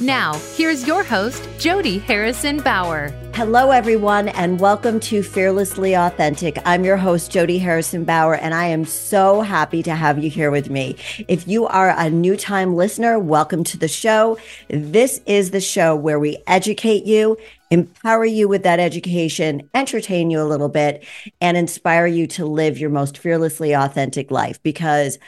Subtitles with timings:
[0.00, 3.12] Now, here's your host, Jody Harrison Bauer.
[3.34, 6.58] Hello, everyone, and welcome to Fearlessly Authentic.
[6.64, 10.50] I'm your host, Jody Harrison Bauer, and I am so happy to have you here
[10.50, 10.96] with me.
[11.28, 14.38] If you are a new time listener, welcome to the show.
[14.68, 17.36] This is the show where we educate you,
[17.70, 21.06] empower you with that education, entertain you a little bit,
[21.40, 25.18] and inspire you to live your most fearlessly authentic life because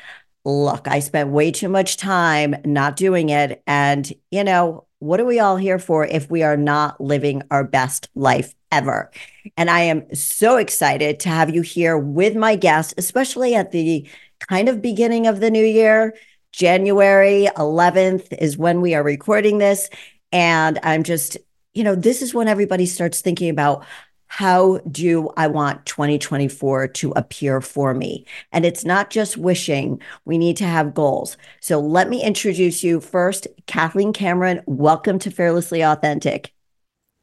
[0.45, 3.62] look, I spent way too much time not doing it.
[3.66, 7.64] And, you know, what are we all here for if we are not living our
[7.64, 9.11] best life ever?
[9.56, 14.09] And I am so excited to have you here with my guest, especially at the
[14.41, 16.15] kind of beginning of the new year.
[16.53, 19.89] January 11th is when we are recording this.
[20.31, 21.37] And I'm just,
[21.72, 23.84] you know, this is when everybody starts thinking about
[24.27, 28.27] how do I want 2024 to appear for me?
[28.53, 31.36] And it's not just wishing, we need to have goals.
[31.61, 34.62] So let me introduce you first, Kathleen Cameron.
[34.66, 36.53] Welcome to Fearlessly Authentic.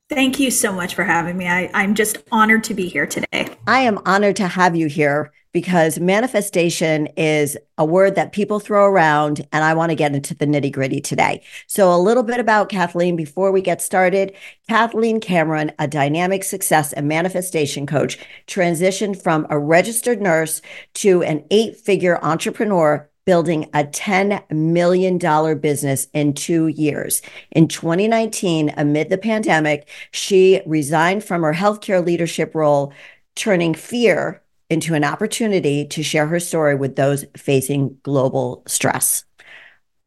[0.09, 1.47] Thank you so much for having me.
[1.47, 3.47] I, I'm just honored to be here today.
[3.65, 8.85] I am honored to have you here because manifestation is a word that people throw
[8.85, 11.41] around, and I want to get into the nitty gritty today.
[11.67, 14.33] So, a little bit about Kathleen before we get started.
[14.69, 20.61] Kathleen Cameron, a dynamic success and manifestation coach, transitioned from a registered nurse
[20.95, 25.17] to an eight figure entrepreneur building a $10 million
[25.59, 27.21] business in two years.
[27.52, 32.91] In 2019, amid the pandemic, she resigned from her healthcare leadership role,
[33.36, 39.26] turning fear into an opportunity to share her story with those facing global stress.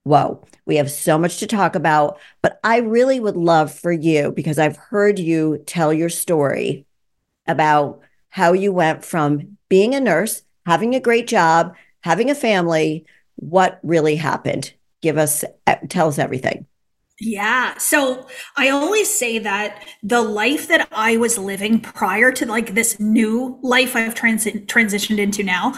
[0.04, 4.32] Whoa, we have so much to talk about, but I really would love for you
[4.32, 6.86] because I've heard you tell your story
[7.46, 13.04] about how you went from being a nurse, having a great job, having a family.
[13.36, 14.72] What really happened?
[15.02, 16.66] Give us, eh, tell us everything.
[17.24, 17.78] Yeah.
[17.78, 18.26] So
[18.56, 23.58] I always say that the life that I was living prior to like this new
[23.62, 25.72] life I've transi- transitioned into now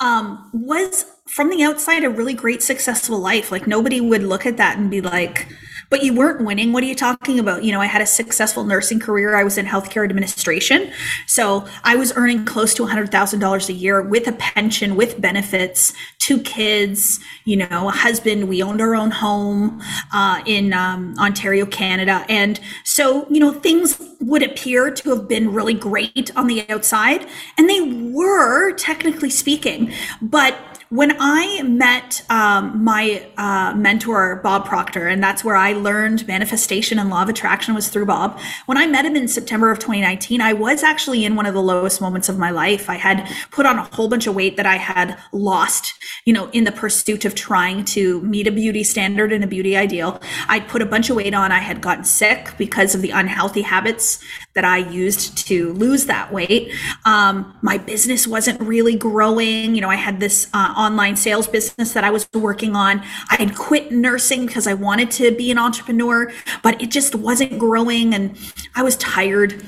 [0.00, 3.52] um, was from the outside a really great, successful life.
[3.52, 5.46] Like nobody would look at that and be like,
[5.90, 6.72] but you weren't winning.
[6.72, 7.64] What are you talking about?
[7.64, 9.36] You know, I had a successful nursing career.
[9.36, 10.92] I was in healthcare administration.
[11.26, 16.40] So I was earning close to $100,000 a year with a pension, with benefits, two
[16.40, 18.48] kids, you know, a husband.
[18.48, 19.82] We owned our own home
[20.12, 22.24] uh, in um, Ontario, Canada.
[22.28, 27.26] And so, you know, things would appear to have been really great on the outside.
[27.58, 29.92] And they were, technically speaking.
[30.20, 36.26] But when I met um, my uh, mentor, Bob Proctor, and that's where I learned
[36.28, 38.38] manifestation and law of attraction was through Bob.
[38.66, 41.62] When I met him in September of 2019, I was actually in one of the
[41.62, 42.88] lowest moments of my life.
[42.88, 46.48] I had put on a whole bunch of weight that I had lost, you know,
[46.50, 50.20] in the pursuit of trying to meet a beauty standard and a beauty ideal.
[50.48, 51.50] I'd put a bunch of weight on.
[51.50, 54.22] I had gotten sick because of the unhealthy habits
[54.54, 56.72] that I used to lose that weight.
[57.04, 59.74] Um, my business wasn't really growing.
[59.74, 63.02] You know, I had this uh, online sales business that I was working on.
[63.30, 66.32] I had quit nursing because I wanted to be an entrepreneur,
[66.62, 68.36] but it just wasn't growing and
[68.74, 69.62] I was tired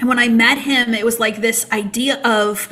[0.00, 2.68] and when I met him, it was like this idea of,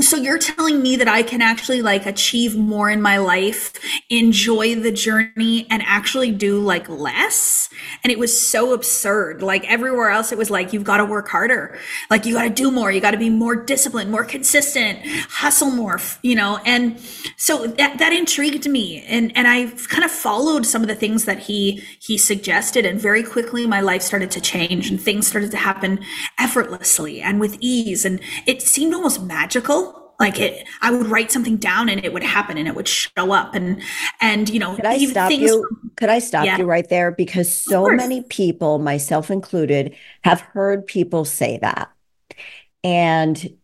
[0.00, 3.72] so you're telling me that I can actually like achieve more in my life,
[4.10, 7.70] enjoy the journey, and actually do like less?
[8.02, 9.42] And it was so absurd.
[9.42, 11.78] Like everywhere else, it was like, you've got to work harder.
[12.10, 12.90] Like you got to do more.
[12.90, 16.58] You got to be more disciplined, more consistent, hustle more, you know?
[16.66, 17.00] And
[17.36, 19.04] so that, that intrigued me.
[19.06, 22.84] And, and I kind of followed some of the things that he, he suggested.
[22.84, 26.00] And very quickly, my life started to change and things started to happen
[26.38, 28.04] effortlessly and with ease.
[28.04, 29.61] And it seemed almost magical
[30.20, 33.32] like it i would write something down and it would happen and it would show
[33.32, 33.82] up and
[34.20, 35.66] and you know could i stop you?
[35.68, 36.58] from, could i stop yeah.
[36.58, 37.10] you right there?
[37.10, 39.94] Because so many people myself included
[40.24, 41.92] have heard people say that.
[42.82, 43.56] And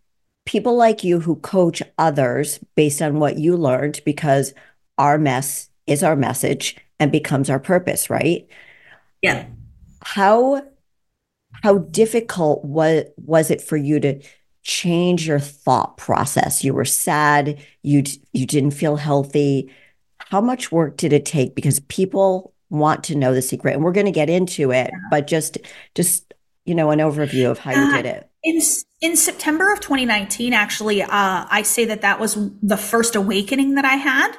[0.44, 4.54] people like you who coach others based on what you learned because
[4.98, 8.46] our mess is our message and becomes our purpose right?
[9.22, 9.46] Yeah.
[10.02, 10.62] How
[11.64, 14.22] how difficult was was it for you to
[14.68, 18.02] change your thought process you were sad you
[18.34, 19.72] you didn't feel healthy
[20.18, 23.92] how much work did it take because people want to know the secret and we're
[23.92, 24.98] going to get into it yeah.
[25.10, 25.56] but just
[25.94, 26.28] just
[26.68, 28.30] you know, an overview of how you did it.
[28.44, 28.60] In,
[29.00, 33.86] in September of 2019, actually, uh, I say that that was the first awakening that
[33.86, 34.36] I had.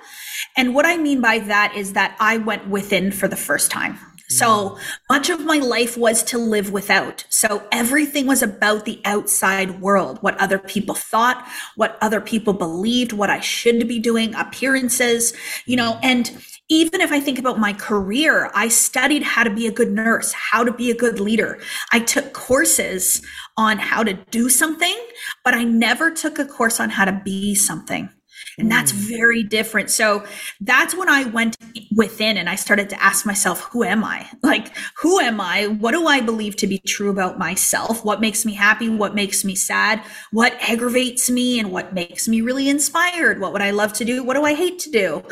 [0.55, 3.97] And what I mean by that is that I went within for the first time.
[4.29, 4.79] So mm.
[5.09, 7.25] much of my life was to live without.
[7.29, 11.45] So everything was about the outside world, what other people thought,
[11.75, 15.33] what other people believed, what I should be doing, appearances,
[15.65, 16.31] you know, and
[16.71, 20.31] even if I think about my career, I studied how to be a good nurse,
[20.33, 21.59] how to be a good leader.
[21.91, 23.25] I took courses
[23.57, 24.95] on how to do something,
[25.43, 28.09] but I never took a course on how to be something.
[28.57, 29.09] And that's mm.
[29.09, 29.89] very different.
[29.89, 30.23] So
[30.61, 31.57] that's when I went
[31.95, 34.29] within and I started to ask myself, who am I?
[34.43, 35.67] Like, who am I?
[35.67, 38.03] What do I believe to be true about myself?
[38.03, 38.89] What makes me happy?
[38.89, 40.03] What makes me sad?
[40.31, 41.59] What aggravates me?
[41.59, 43.39] And what makes me really inspired?
[43.39, 44.23] What would I love to do?
[44.23, 45.23] What do I hate to do?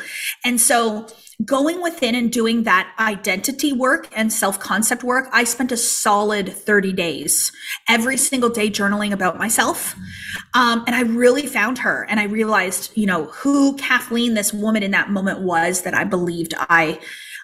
[0.45, 1.07] And so
[1.45, 6.51] going within and doing that identity work and self concept work, I spent a solid
[6.51, 7.51] 30 days
[7.87, 9.95] every single day journaling about myself.
[10.53, 14.81] Um, and I really found her and I realized, you know, who Kathleen, this woman
[14.81, 16.99] in that moment was that I believed I.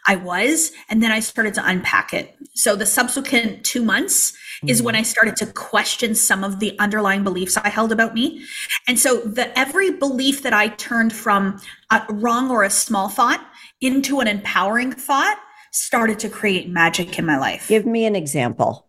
[0.05, 2.35] I was, and then I started to unpack it.
[2.55, 4.33] So the subsequent two months
[4.67, 8.45] is when I started to question some of the underlying beliefs I held about me.
[8.85, 13.45] And so the every belief that I turned from a wrong or a small thought
[13.83, 15.37] into an empowering thought
[15.71, 17.67] started to create magic in my life.
[17.67, 18.87] Give me an example.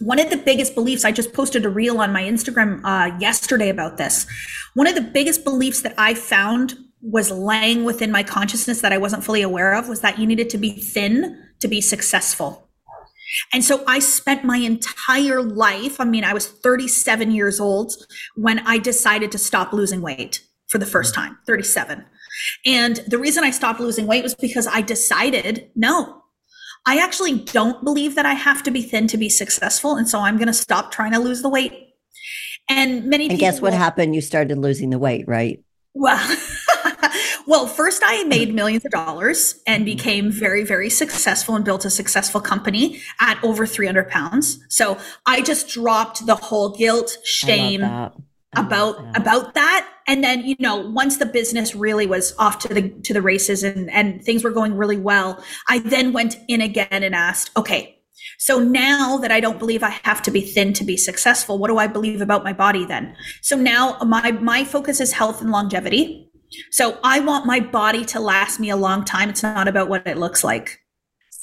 [0.00, 3.68] One of the biggest beliefs, I just posted a reel on my Instagram uh, yesterday
[3.68, 4.26] about this.
[4.74, 8.98] One of the biggest beliefs that I found was laying within my consciousness that I
[8.98, 12.68] wasn't fully aware of was that you needed to be thin to be successful.
[13.52, 17.92] And so I spent my entire life, I mean, I was 37 years old
[18.36, 22.04] when I decided to stop losing weight for the first time, 37.
[22.64, 26.22] And the reason I stopped losing weight was because I decided, no,
[26.86, 29.96] I actually don't believe that I have to be thin to be successful.
[29.96, 31.72] And so I'm going to stop trying to lose the weight.
[32.70, 34.14] And many And guess what happened?
[34.14, 35.62] You started losing the weight, right?
[35.94, 36.36] Well,
[37.46, 39.96] well, first I made millions of dollars and mm-hmm.
[39.96, 44.58] became very, very successful and built a successful company at over 300 pounds.
[44.68, 47.82] So I just dropped the whole guilt, shame,
[48.56, 49.20] about that.
[49.20, 49.88] about that.
[50.06, 53.62] And then you know once the business really was off to the to the races
[53.62, 57.98] and and things were going really well i then went in again and asked okay
[58.38, 61.68] so now that i don't believe i have to be thin to be successful what
[61.68, 63.14] do i believe about my body then?
[63.42, 66.30] So now my my focus is health and longevity.
[66.70, 69.28] So i want my body to last me a long time.
[69.28, 70.80] It's not about what it looks like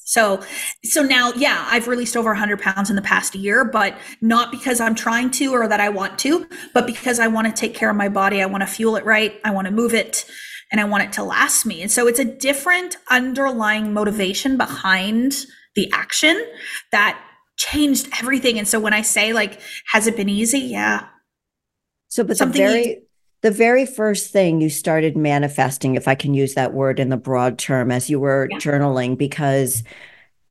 [0.05, 0.43] so,
[0.83, 4.79] so now, yeah, I've released over 100 pounds in the past year, but not because
[4.79, 7.89] I'm trying to or that I want to, but because I want to take care
[7.89, 8.41] of my body.
[8.41, 9.41] I want to fuel it right.
[9.43, 10.25] I want to move it
[10.71, 11.81] and I want it to last me.
[11.81, 16.39] And so it's a different underlying motivation behind the action
[16.91, 17.19] that
[17.57, 18.59] changed everything.
[18.59, 20.59] And so when I say like, has it been easy?
[20.59, 21.07] Yeah.
[22.09, 23.04] So, but Something the very,
[23.45, 27.15] the very first thing you started manifesting, if I can use that word in the
[27.15, 28.57] broad term, as you were yeah.
[28.57, 29.83] journaling, because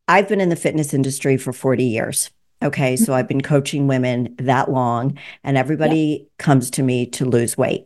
[0.07, 2.31] I've been in the fitness industry for 40 years.
[2.63, 2.95] Okay.
[2.95, 6.25] So I've been coaching women that long, and everybody yeah.
[6.39, 7.85] comes to me to lose weight.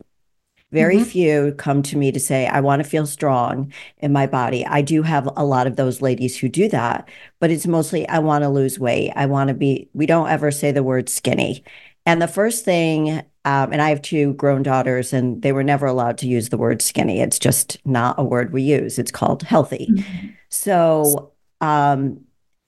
[0.73, 1.05] Very mm-hmm.
[1.05, 4.67] few come to me to say, I want to feel strong in my body.
[4.67, 7.09] I do have a lot of those ladies who do that,
[7.41, 9.13] but it's mostly, I want to lose weight.
[9.17, 11.65] I want to be, we don't ever say the word skinny.
[12.09, 15.87] And the first thing um, and I have two grown daughters, and they were never
[15.87, 17.21] allowed to use the word skinny.
[17.21, 18.99] It's just not a word we use.
[18.99, 19.89] It's called healthy.
[19.91, 20.29] Mm-hmm.
[20.51, 22.21] So, um,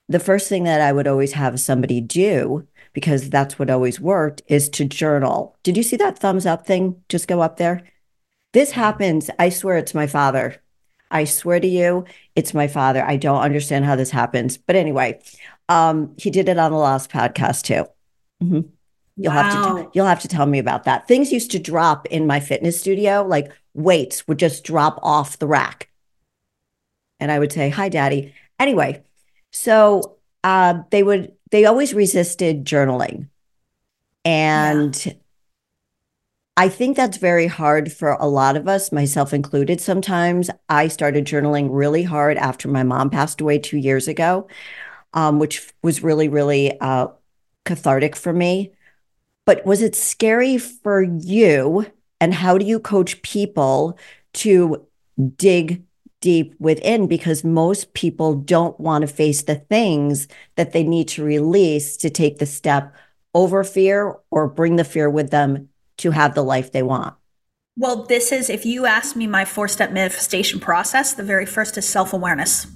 [0.08, 4.40] the first thing that I would always have somebody do, because that's what always worked,
[4.46, 5.54] is to journal.
[5.62, 7.82] Did you see that thumbs up thing just go up there?
[8.54, 9.28] This happens.
[9.38, 10.62] I swear it's my father.
[11.10, 12.06] I swear to you,
[12.36, 13.04] it's my father.
[13.04, 14.56] I don't understand how this happens.
[14.56, 15.20] But anyway,
[15.68, 17.84] um, he did it on the last podcast too.
[18.42, 18.60] Mm-hmm.
[19.20, 19.42] You'll wow.
[19.42, 21.06] have to you'll have to tell me about that.
[21.06, 25.46] Things used to drop in my fitness studio, like weights would just drop off the
[25.46, 25.90] rack.
[27.18, 29.02] And I would say, "Hi daddy." Anyway,
[29.50, 33.28] so uh, they would they always resisted journaling.
[34.24, 35.12] And yeah.
[36.56, 39.82] I think that's very hard for a lot of us, myself included.
[39.82, 44.48] Sometimes I started journaling really hard after my mom passed away two years ago,
[45.12, 47.08] um, which was really, really uh,
[47.66, 48.72] cathartic for me.
[49.50, 51.84] But was it scary for you?
[52.20, 53.98] And how do you coach people
[54.34, 54.86] to
[55.36, 55.82] dig
[56.20, 57.08] deep within?
[57.08, 62.10] Because most people don't want to face the things that they need to release to
[62.10, 62.94] take the step
[63.34, 67.16] over fear or bring the fear with them to have the life they want.
[67.80, 71.78] Well, this is, if you ask me my four step manifestation process, the very first
[71.78, 72.66] is self awareness.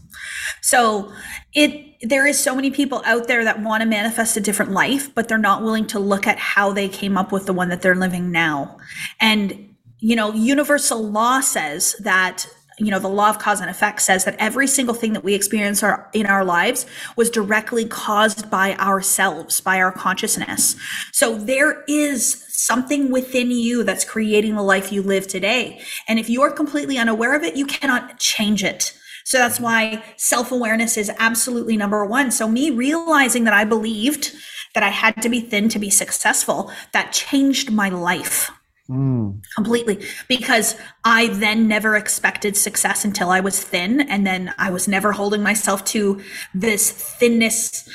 [0.62, 1.12] So
[1.52, 5.14] it there is so many people out there that want to manifest a different life,
[5.14, 7.82] but they're not willing to look at how they came up with the one that
[7.82, 8.78] they're living now.
[9.20, 14.02] And you know, universal law says that you know the law of cause and effect
[14.02, 18.50] says that every single thing that we experience our, in our lives was directly caused
[18.50, 20.76] by ourselves by our consciousness.
[21.12, 25.80] So there is something within you that's creating the life you live today.
[26.08, 28.92] And if you're completely unaware of it you cannot change it.
[29.24, 32.30] So that's why self-awareness is absolutely number one.
[32.30, 34.32] So me realizing that i believed
[34.74, 38.50] that i had to be thin to be successful that changed my life
[38.88, 39.42] Mm.
[39.54, 40.04] Completely.
[40.28, 44.00] Because I then never expected success until I was thin.
[44.02, 46.20] And then I was never holding myself to
[46.54, 47.88] this thinness.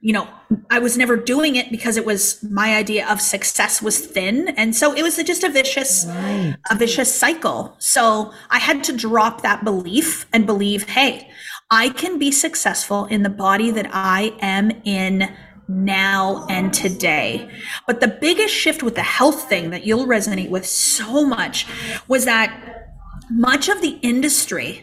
[0.00, 0.28] You know,
[0.70, 4.48] I was never doing it because it was my idea of success was thin.
[4.50, 6.56] And so it was just a vicious, right.
[6.70, 7.74] a vicious cycle.
[7.78, 11.28] So I had to drop that belief and believe, hey,
[11.70, 15.34] I can be successful in the body that I am in
[15.68, 17.48] now and today.
[17.86, 21.66] But the biggest shift with the health thing that you'll resonate with so much
[22.08, 22.92] was that
[23.30, 24.82] much of the industry.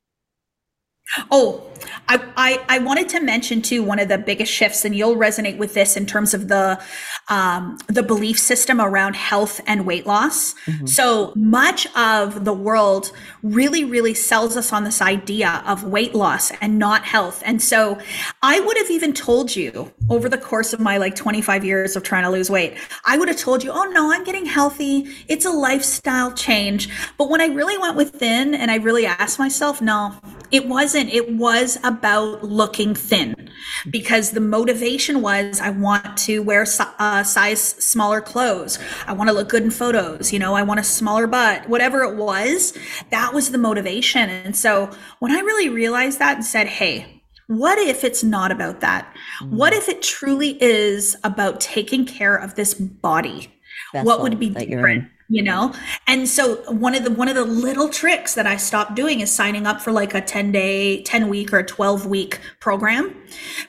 [1.31, 1.69] Oh,
[2.09, 5.57] I, I, I wanted to mention too one of the biggest shifts, and you'll resonate
[5.57, 6.81] with this in terms of the
[7.29, 10.53] um, the belief system around health and weight loss.
[10.65, 10.85] Mm-hmm.
[10.87, 16.51] So much of the world really, really sells us on this idea of weight loss
[16.61, 17.41] and not health.
[17.45, 17.97] And so
[18.41, 22.03] I would have even told you over the course of my like 25 years of
[22.03, 25.07] trying to lose weight, I would have told you, oh no, I'm getting healthy.
[25.27, 26.89] It's a lifestyle change.
[27.17, 30.13] But when I really went within and I really asked myself, no,
[30.51, 31.09] it wasn't.
[31.09, 33.49] It was about looking thin
[33.89, 36.65] because the motivation was I want to wear
[36.99, 38.79] uh, size smaller clothes.
[39.07, 40.33] I want to look good in photos.
[40.33, 42.77] You know, I want a smaller butt, whatever it was.
[43.11, 44.29] That was the motivation.
[44.29, 48.81] And so when I really realized that and said, hey, what if it's not about
[48.81, 49.13] that?
[49.41, 49.57] Mm-hmm.
[49.57, 53.49] What if it truly is about taking care of this body?
[54.01, 55.07] what would be different?
[55.29, 55.73] You know
[56.07, 59.31] and so one of the one of the little tricks that i stopped doing is
[59.31, 63.15] signing up for like a 10 day 10 week or 12 week program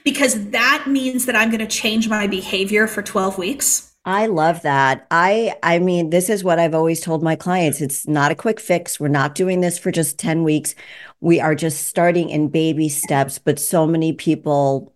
[0.04, 4.60] because that means that i'm going to change my behavior for 12 weeks I love
[4.62, 5.06] that.
[5.10, 7.80] I I mean, this is what I've always told my clients.
[7.80, 9.00] It's not a quick fix.
[9.00, 10.74] We're not doing this for just 10 weeks.
[11.20, 14.94] We are just starting in baby steps, but so many people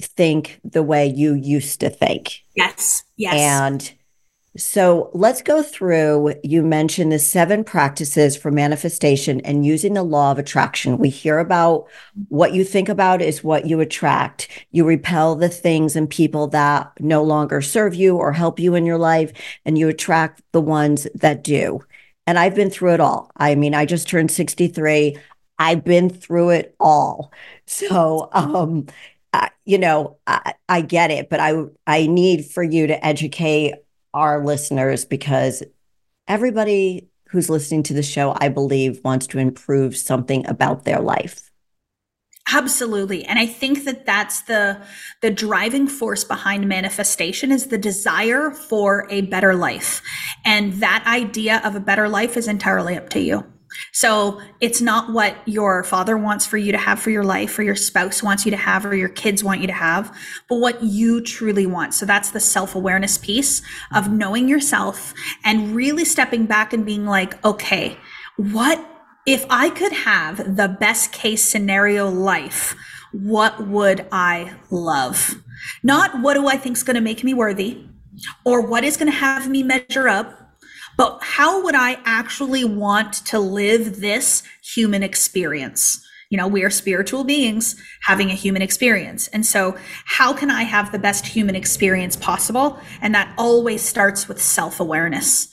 [0.00, 2.44] think the way you used to think.
[2.54, 3.04] Yes.
[3.16, 3.34] Yes.
[3.34, 3.92] And
[4.56, 6.34] so let's go through.
[6.44, 10.98] You mentioned the seven practices for manifestation and using the law of attraction.
[10.98, 11.88] We hear about
[12.28, 14.48] what you think about is what you attract.
[14.70, 18.86] You repel the things and people that no longer serve you or help you in
[18.86, 19.32] your life,
[19.64, 21.80] and you attract the ones that do.
[22.26, 23.32] And I've been through it all.
[23.36, 25.18] I mean, I just turned 63.
[25.58, 27.32] I've been through it all.
[27.66, 28.86] So, um,
[29.64, 33.74] you know, I, I get it, but I I need for you to educate
[34.14, 35.62] our listeners because
[36.26, 41.50] everybody who's listening to the show, I believe, wants to improve something about their life.
[42.52, 43.24] Absolutely.
[43.24, 44.80] And I think that that's the
[45.22, 50.02] the driving force behind manifestation is the desire for a better life.
[50.44, 53.44] And that idea of a better life is entirely up to you.
[53.92, 57.62] So it's not what your father wants for you to have for your life, or
[57.62, 60.16] your spouse wants you to have, or your kids want you to have,
[60.48, 61.94] but what you truly want.
[61.94, 63.62] So that's the self awareness piece
[63.94, 65.14] of knowing yourself
[65.44, 67.96] and really stepping back and being like, okay,
[68.36, 68.84] what
[69.26, 72.76] if I could have the best case scenario life?
[73.12, 75.36] What would I love?
[75.82, 77.86] Not what do I think is going to make me worthy
[78.44, 80.43] or what is going to have me measure up
[80.96, 86.04] but how would I actually want to live this human experience?
[86.30, 89.28] You know, we are spiritual beings having a human experience.
[89.28, 92.78] And so, how can I have the best human experience possible?
[93.00, 95.48] And that always starts with self awareness.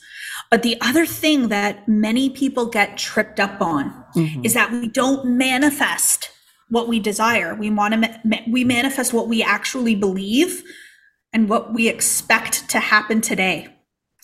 [0.50, 4.44] But the other thing that many people get tripped up on mm-hmm.
[4.44, 6.30] is that we don't manifest
[6.68, 7.54] what we desire.
[7.54, 10.62] We want to we manifest what we actually believe
[11.32, 13.68] and what we expect to happen today.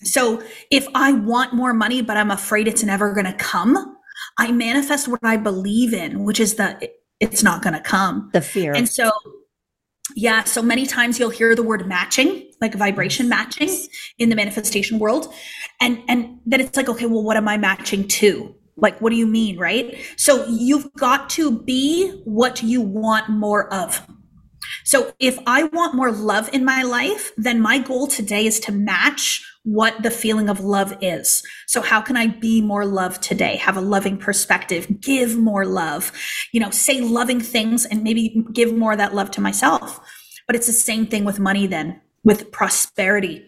[0.03, 0.41] So
[0.71, 3.97] if I want more money, but I'm afraid it's never going to come,
[4.37, 6.83] I manifest what I believe in, which is that
[7.19, 8.29] it's not going to come.
[8.33, 8.73] The fear.
[8.73, 9.11] And so,
[10.15, 13.69] yeah, so many times you'll hear the word matching, like vibration matching
[14.17, 15.33] in the manifestation world.
[15.81, 18.55] And, and then it's like, okay, well, what am I matching to?
[18.77, 19.59] Like, what do you mean?
[19.59, 19.97] Right.
[20.15, 24.01] So you've got to be what you want more of.
[24.89, 28.71] So if I want more love in my life, then my goal today is to
[28.71, 31.43] match what the feeling of love is.
[31.67, 33.57] So how can I be more love today?
[33.57, 36.11] Have a loving perspective, give more love,
[36.53, 39.99] you know, say loving things and maybe give more of that love to myself.
[40.47, 43.45] But it's the same thing with money then, with prosperity.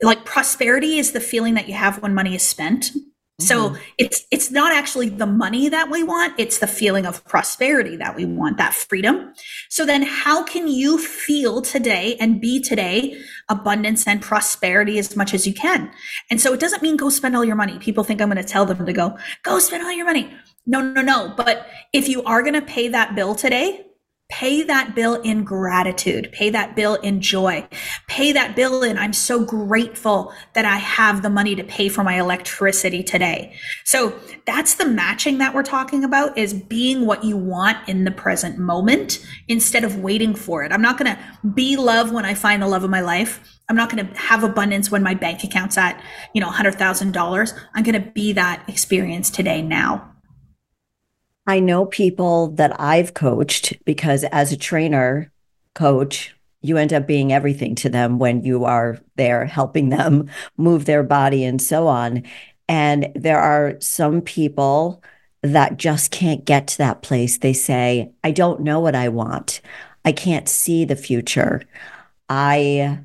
[0.00, 2.92] Like prosperity is the feeling that you have when money is spent.
[3.40, 3.82] So mm-hmm.
[3.98, 8.14] it's it's not actually the money that we want, it's the feeling of prosperity that
[8.14, 9.32] we want, that freedom.
[9.68, 15.34] So then how can you feel today and be today abundance and prosperity as much
[15.34, 15.90] as you can?
[16.30, 17.78] And so it doesn't mean go spend all your money.
[17.78, 20.32] People think I'm going to tell them to go go spend all your money.
[20.66, 23.86] No, no, no, but if you are going to pay that bill today,
[24.30, 26.30] Pay that bill in gratitude.
[26.32, 27.66] Pay that bill in joy.
[28.06, 32.04] Pay that bill in, I'm so grateful that I have the money to pay for
[32.04, 33.54] my electricity today.
[33.84, 38.10] So that's the matching that we're talking about is being what you want in the
[38.12, 40.72] present moment instead of waiting for it.
[40.72, 43.58] I'm not going to be love when I find the love of my life.
[43.68, 46.02] I'm not going to have abundance when my bank account's at,
[46.34, 47.60] you know, $100,000.
[47.74, 50.09] I'm going to be that experience today now.
[51.50, 55.32] I know people that I've coached because as a trainer,
[55.74, 60.84] coach, you end up being everything to them when you are there helping them move
[60.84, 62.22] their body and so on.
[62.68, 65.02] And there are some people
[65.42, 67.38] that just can't get to that place.
[67.38, 69.60] They say, I don't know what I want.
[70.04, 71.62] I can't see the future.
[72.28, 73.00] I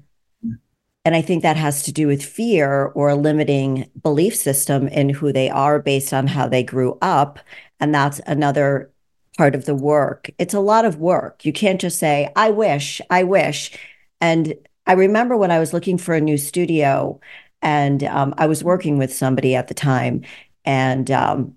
[1.05, 5.09] and I think that has to do with fear or a limiting belief system in
[5.09, 7.39] who they are based on how they grew up
[7.79, 8.91] and that's another
[9.37, 10.29] part of the work.
[10.39, 11.45] It's a lot of work.
[11.45, 13.77] You can't just say, I wish, I wish.
[14.19, 14.55] And
[14.87, 17.19] I remember when I was looking for a new studio
[17.61, 20.23] and um, I was working with somebody at the time
[20.63, 21.55] and um,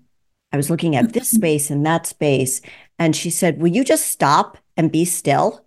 [0.51, 2.61] I was looking at this space and that space.
[2.97, 5.65] And she said, Will you just stop and be still?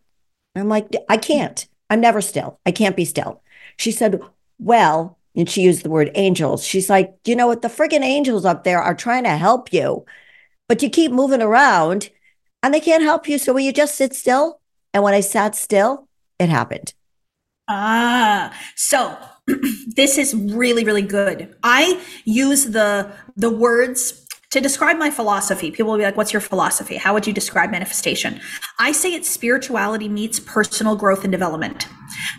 [0.54, 1.66] And I'm like, I can't.
[1.88, 2.60] I'm never still.
[2.66, 3.41] I can't be still.
[3.76, 4.20] She said,
[4.58, 6.64] Well, and she used the word angels.
[6.64, 7.62] She's like, you know what?
[7.62, 10.04] The friggin' angels up there are trying to help you
[10.72, 12.08] but you keep moving around
[12.62, 13.36] and they can't help you.
[13.36, 14.58] So will you just sit still?
[14.94, 16.94] And when I sat still, it happened.
[17.68, 19.14] Ah, so
[19.96, 21.54] this is really, really good.
[21.62, 24.21] I use the the words
[24.52, 26.96] to describe my philosophy, people will be like, What's your philosophy?
[26.96, 28.38] How would you describe manifestation?
[28.78, 31.88] I say it's spirituality meets personal growth and development.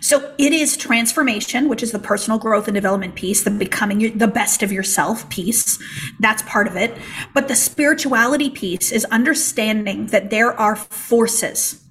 [0.00, 4.28] So it is transformation, which is the personal growth and development piece, the becoming the
[4.28, 5.76] best of yourself piece.
[6.20, 6.96] That's part of it.
[7.34, 11.82] But the spirituality piece is understanding that there are forces,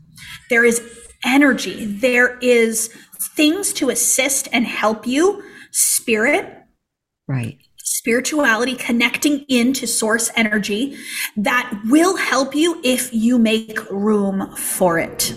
[0.50, 0.82] there is
[1.26, 2.88] energy, there is
[3.36, 6.64] things to assist and help you, spirit.
[7.28, 7.63] Right
[8.04, 10.94] spirituality connecting into source energy
[11.38, 15.34] that will help you if you make room for it.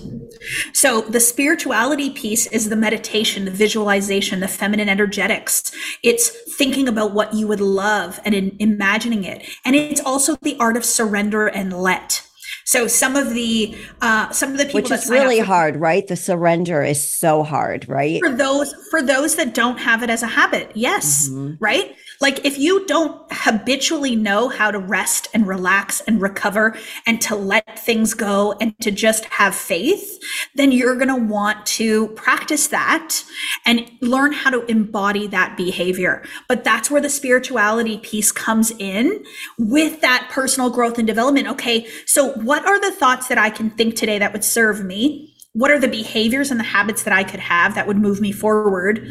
[0.72, 5.70] So the spirituality piece is the meditation, the visualization, the feminine energetics.
[6.02, 9.46] It's thinking about what you would love and in imagining it.
[9.64, 12.26] And it's also the art of surrender and let.
[12.64, 16.04] So some of the uh, some of the people which is really hard, right?
[16.04, 18.18] The surrender is so hard, right?
[18.18, 21.54] For those for those that don't have it as a habit, yes, mm-hmm.
[21.60, 21.94] right.
[22.20, 26.76] Like if you don't habitually know how to rest and relax and recover
[27.06, 30.18] and to let things go and to just have faith,
[30.54, 33.22] then you're going to want to practice that
[33.64, 36.22] and learn how to embody that behavior.
[36.48, 39.24] But that's where the spirituality piece comes in
[39.58, 41.48] with that personal growth and development.
[41.48, 41.86] Okay.
[42.06, 45.35] So what are the thoughts that I can think today that would serve me?
[45.56, 48.30] What are the behaviors and the habits that I could have that would move me
[48.30, 49.08] forward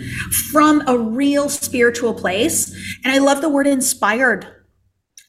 [0.51, 2.71] from a real spiritual place.
[3.03, 4.47] And I love the word inspired.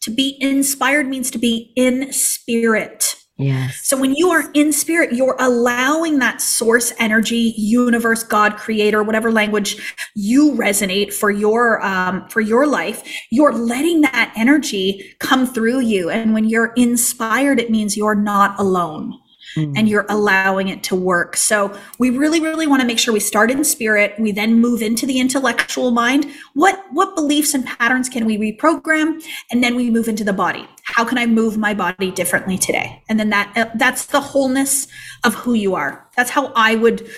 [0.02, 3.16] To be inspired means to be in spirit.
[3.38, 3.81] Yes.
[3.83, 9.33] So when you are in spirit, you're allowing that source energy, universe, God, creator, whatever
[9.33, 13.02] language you resonate for your um, for your life.
[13.31, 18.59] You're letting that energy come through you, and when you're inspired, it means you're not
[18.59, 19.18] alone
[19.57, 19.73] mm.
[19.77, 21.37] and you're allowing it to work.
[21.37, 24.14] So we really, really want to make sure we start in spirit.
[24.19, 26.27] We then move into the intellectual mind.
[26.55, 29.23] What, what beliefs and patterns can we reprogram?
[29.51, 30.69] And then we move into the body.
[30.85, 33.03] How can I move my body differently today?
[33.09, 34.87] And then that, uh, that's the wholeness
[35.25, 36.09] of who you are.
[36.16, 37.09] That's how I would,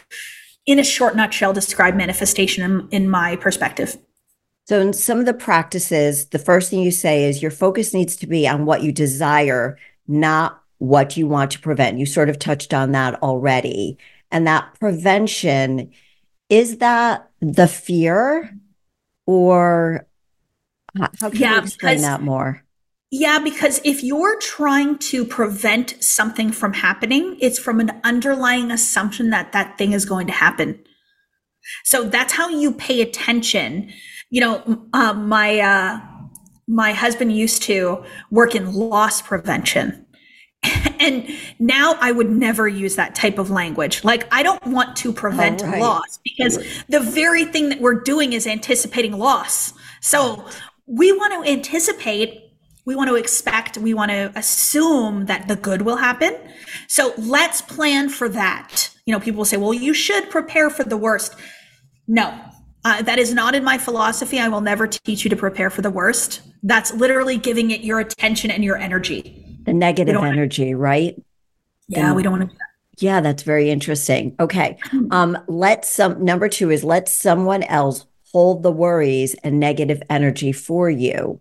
[0.66, 3.98] in a short nutshell, describe manifestation in, in my perspective.
[4.68, 8.16] So, in some of the practices, the first thing you say is your focus needs
[8.16, 11.98] to be on what you desire, not what you want to prevent.
[11.98, 13.98] You sort of touched on that already.
[14.30, 15.92] And that prevention,
[16.48, 18.56] is that the fear
[19.26, 20.06] or
[21.20, 22.64] how can yeah, you explain that more?
[23.10, 29.30] Yeah, because if you're trying to prevent something from happening, it's from an underlying assumption
[29.30, 30.78] that that thing is going to happen.
[31.84, 33.92] So that's how you pay attention.
[34.30, 36.00] You know, uh, my uh,
[36.66, 40.06] my husband used to work in loss prevention.
[41.00, 41.28] And
[41.60, 44.02] now I would never use that type of language.
[44.02, 45.80] Like, I don't want to prevent right.
[45.80, 49.72] loss because the very thing that we're doing is anticipating loss.
[50.00, 50.44] So
[50.86, 52.48] we want to anticipate
[52.88, 56.34] we want to expect, we want to assume that the good will happen.
[56.86, 58.88] So let's plan for that.
[59.04, 61.36] You know, people will say, well, you should prepare for the worst.
[62.06, 62.34] No,
[62.86, 64.40] uh, that is not in my philosophy.
[64.40, 66.40] I will never teach you to prepare for the worst.
[66.62, 69.37] That's literally giving it your attention and your energy.
[69.68, 71.20] The negative energy, right?
[71.88, 72.56] Yeah, the- we don't want to.
[73.00, 74.34] Yeah, that's very interesting.
[74.40, 74.76] Okay.
[74.82, 75.12] Hmm.
[75.12, 80.50] Um, let some number two is let someone else hold the worries and negative energy
[80.50, 81.40] for you.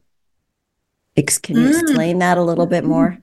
[1.15, 1.81] Can you mm.
[1.81, 3.17] explain that a little bit more?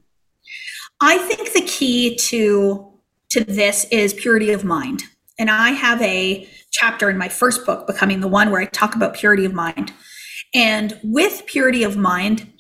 [1.01, 2.93] I think the key to
[3.31, 5.03] to this is purity of mind.
[5.39, 8.95] And I have a chapter in my first book, Becoming the One, where I talk
[8.95, 9.93] about purity of mind.
[10.55, 12.53] And with purity of mind,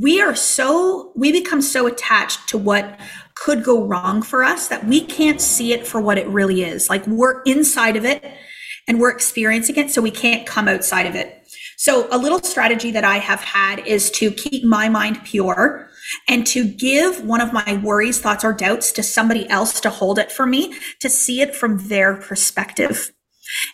[0.00, 2.98] we are so, we become so attached to what
[3.34, 6.88] could go wrong for us that we can't see it for what it really is.
[6.88, 8.24] Like we're inside of it
[8.88, 11.42] and we're experiencing it, so we can't come outside of it.
[11.76, 15.90] So, a little strategy that I have had is to keep my mind pure
[16.28, 20.18] and to give one of my worries, thoughts, or doubts to somebody else to hold
[20.18, 23.12] it for me, to see it from their perspective.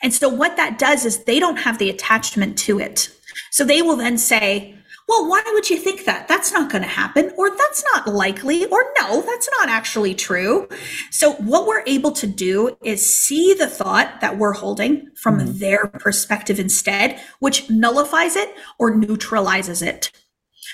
[0.03, 3.09] And so, what that does is they don't have the attachment to it.
[3.53, 4.77] So, they will then say,
[5.09, 6.29] well, why would you think that?
[6.29, 10.69] That's not going to happen, or that's not likely, or no, that's not actually true.
[11.11, 15.59] So, what we're able to do is see the thought that we're holding from mm.
[15.59, 20.13] their perspective instead, which nullifies it or neutralizes it.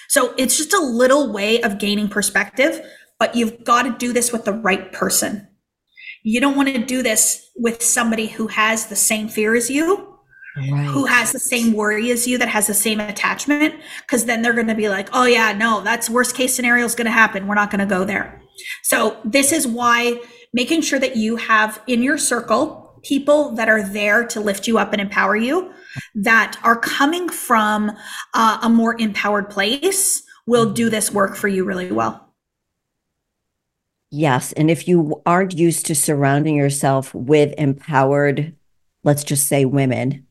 [0.09, 2.87] So, it's just a little way of gaining perspective,
[3.19, 5.49] but you've got to do this with the right person.
[6.23, 10.18] You don't want to do this with somebody who has the same fear as you
[10.71, 10.87] right.
[10.87, 14.55] who has the same worry as you that has the same attachment because then they're
[14.55, 17.47] going to be like oh yeah no that's worst case scenario is going to happen
[17.47, 18.41] we're not going to go there
[18.83, 20.21] so this is why
[20.53, 24.79] making sure that you have in your circle people that are there to lift you
[24.79, 25.73] up and empower you
[26.15, 27.93] that are coming from
[28.35, 32.29] uh, a more empowered place will do this work for you really well
[34.11, 34.53] Yes.
[34.53, 38.55] And if you aren't used to surrounding yourself with empowered,
[39.05, 40.27] let's just say women,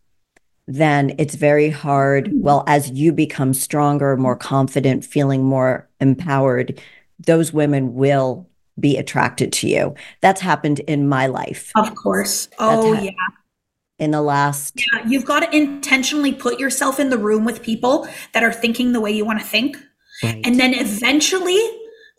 [0.68, 2.30] then it's very hard.
[2.34, 6.82] Well, as you become stronger, more confident, feeling more empowered,
[7.20, 8.48] those women will
[8.80, 9.96] be attracted to you.
[10.22, 11.72] That's happened in my life.
[11.76, 12.50] Of course.
[12.60, 13.12] Oh, ha- yeah.
[13.98, 14.76] In the last.
[14.94, 18.92] Yeah, you've got to intentionally put yourself in the room with people that are thinking
[18.92, 19.78] the way you want to think.
[20.22, 20.42] Right.
[20.46, 21.60] And then eventually,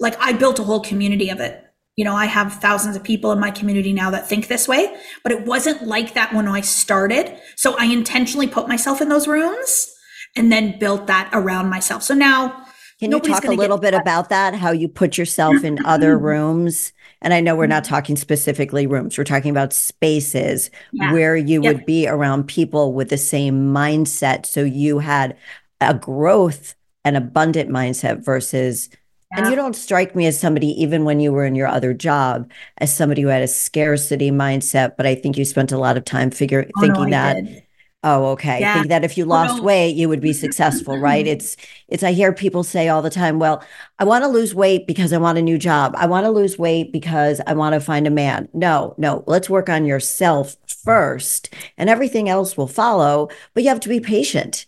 [0.00, 1.67] like I built a whole community of it
[1.98, 4.94] you know, I have thousands of people in my community now that think this way,
[5.24, 7.36] but it wasn't like that when I started.
[7.56, 9.92] So I intentionally put myself in those rooms
[10.36, 12.04] and then built that around myself.
[12.04, 12.64] So now,
[13.00, 14.54] can you talk a little bit about that?
[14.54, 16.24] How you put yourself in other mm-hmm.
[16.24, 16.92] rooms?
[17.20, 17.94] And I know we're not mm-hmm.
[17.94, 21.12] talking specifically rooms, we're talking about spaces yeah.
[21.12, 21.74] where you yep.
[21.74, 24.46] would be around people with the same mindset.
[24.46, 25.36] So you had
[25.80, 28.88] a growth and abundant mindset versus
[29.32, 29.40] yeah.
[29.40, 32.50] And you don't strike me as somebody, even when you were in your other job,
[32.78, 34.96] as somebody who had a scarcity mindset.
[34.96, 37.44] But I think you spent a lot of time figure oh, thinking no, that.
[37.44, 37.62] Did.
[38.04, 38.60] Oh, okay.
[38.60, 38.74] Yeah.
[38.74, 39.62] Think that if you oh, lost oh, no.
[39.64, 41.26] weight, you would be successful, right?
[41.28, 41.56] It's
[41.88, 43.62] it's I hear people say all the time, well,
[43.98, 45.94] I want to lose weight because I want a new job.
[45.98, 48.48] I want to lose weight because I want to find a man.
[48.54, 49.24] No, no.
[49.26, 54.00] Let's work on yourself first and everything else will follow, but you have to be
[54.00, 54.66] patient.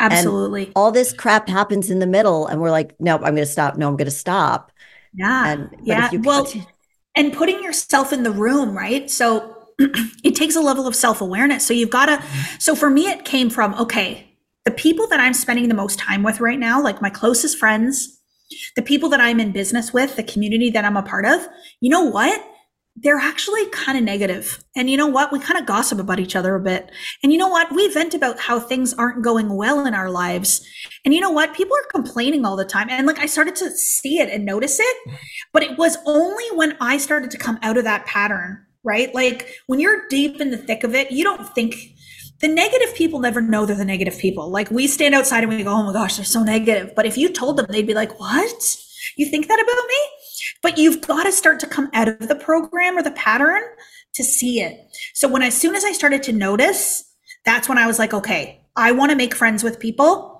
[0.00, 0.64] Absolutely.
[0.64, 3.46] And all this crap happens in the middle, and we're like, nope, I'm going to
[3.46, 3.76] stop.
[3.76, 4.72] No, I'm going to stop.
[5.12, 5.52] Yeah.
[5.52, 6.10] And, yeah.
[6.22, 6.50] well,
[7.14, 9.10] and putting yourself in the room, right?
[9.10, 11.66] So it takes a level of self awareness.
[11.66, 12.58] So you've got to, mm-hmm.
[12.58, 16.22] so for me, it came from, okay, the people that I'm spending the most time
[16.22, 18.20] with right now, like my closest friends,
[18.76, 21.46] the people that I'm in business with, the community that I'm a part of,
[21.80, 22.42] you know what?
[22.96, 24.62] They're actually kind of negative.
[24.76, 25.32] And you know what?
[25.32, 26.90] We kind of gossip about each other a bit.
[27.22, 27.74] And you know what?
[27.74, 30.64] We vent about how things aren't going well in our lives.
[31.04, 31.54] And you know what?
[31.54, 32.88] People are complaining all the time.
[32.88, 35.16] And like I started to see it and notice it, mm-hmm.
[35.52, 39.12] but it was only when I started to come out of that pattern, right?
[39.12, 41.74] Like when you're deep in the thick of it, you don't think
[42.40, 44.50] the negative people never know they're the negative people.
[44.50, 46.94] Like we stand outside and we go, oh my gosh, they're so negative.
[46.94, 48.76] But if you told them, they'd be like, what?
[49.16, 50.23] You think that about me?
[50.64, 53.60] But you've got to start to come out of the program or the pattern
[54.14, 54.80] to see it.
[55.12, 57.04] So when as soon as I started to notice,
[57.44, 60.33] that's when I was like, okay, I want to make friends with people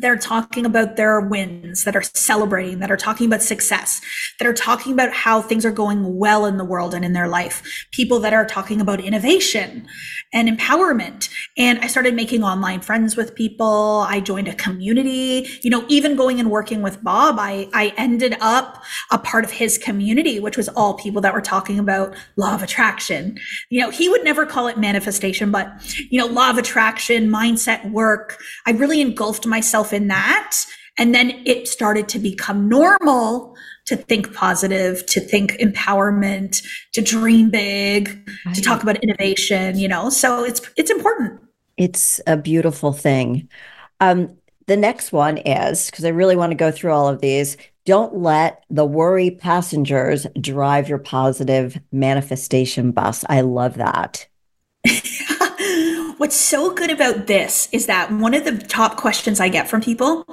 [0.00, 4.00] that are talking about their wins, that are celebrating, that are talking about success,
[4.38, 7.28] that are talking about how things are going well in the world and in their
[7.28, 7.62] life.
[7.92, 9.86] People that are talking about innovation
[10.32, 11.30] and empowerment.
[11.56, 14.04] And I started making online friends with people.
[14.08, 18.36] I joined a community, you know, even going and working with Bob, I, I ended
[18.40, 22.54] up a part of his community, which was all people that were talking about law
[22.54, 23.38] of attraction.
[23.70, 25.68] You know, he would never call it manifestation, but,
[26.10, 28.38] you know, law of attraction, mindset work.
[28.66, 29.46] I really engulfed
[29.88, 30.56] myself in that.
[30.96, 37.50] And then it started to become normal to think positive, to think empowerment, to dream
[37.50, 38.54] big, right.
[38.54, 40.10] to talk about innovation, you know.
[40.10, 41.40] So it's it's important.
[41.76, 43.48] It's a beautiful thing.
[44.00, 47.56] Um, the next one is because I really want to go through all of these.
[47.86, 53.24] Don't let the worry passengers drive your positive manifestation bus.
[53.28, 54.26] I love that.
[56.18, 59.80] What's so good about this is that one of the top questions I get from
[59.80, 60.26] people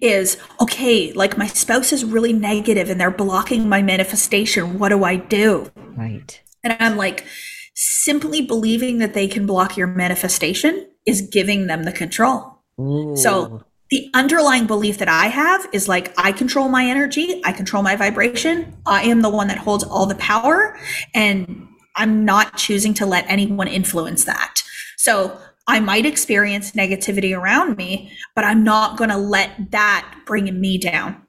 [0.00, 4.78] is okay, like my spouse is really negative and they're blocking my manifestation.
[4.78, 5.70] What do I do?
[5.94, 6.40] Right.
[6.64, 7.26] And I'm like,
[7.74, 12.62] simply believing that they can block your manifestation is giving them the control.
[12.80, 13.14] Ooh.
[13.14, 17.82] So the underlying belief that I have is like, I control my energy, I control
[17.82, 20.78] my vibration, I am the one that holds all the power,
[21.14, 24.62] and I'm not choosing to let anyone influence that.
[25.06, 25.38] So
[25.68, 30.78] I might experience negativity around me, but I'm not going to let that bring me
[30.78, 31.22] down.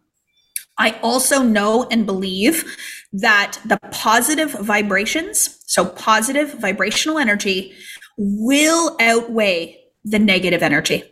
[0.79, 2.75] I also know and believe
[3.13, 7.75] that the positive vibrations, so positive vibrational energy,
[8.17, 11.03] will outweigh the negative energy.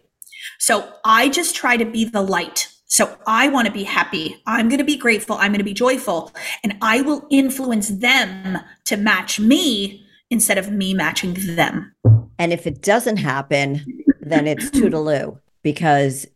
[0.57, 2.69] So I just try to be the light.
[2.87, 4.41] So I want to be happy.
[4.47, 5.35] I'm going to be grateful.
[5.35, 6.33] I'm going to be joyful.
[6.63, 11.91] And I will influence them to match me instead of me matching them.
[12.39, 16.27] And if it doesn't happen, then it's toodaloo because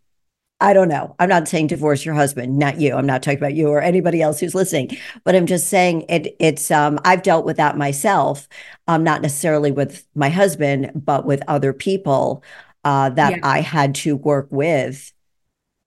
[0.61, 1.15] I don't know.
[1.19, 2.93] I'm not saying divorce your husband, not you.
[2.93, 6.35] I'm not talking about you or anybody else who's listening, but I'm just saying it.
[6.39, 8.47] It's um, I've dealt with that myself,
[8.87, 12.43] um, not necessarily with my husband, but with other people
[12.83, 13.39] uh, that yeah.
[13.41, 15.13] I had to work with,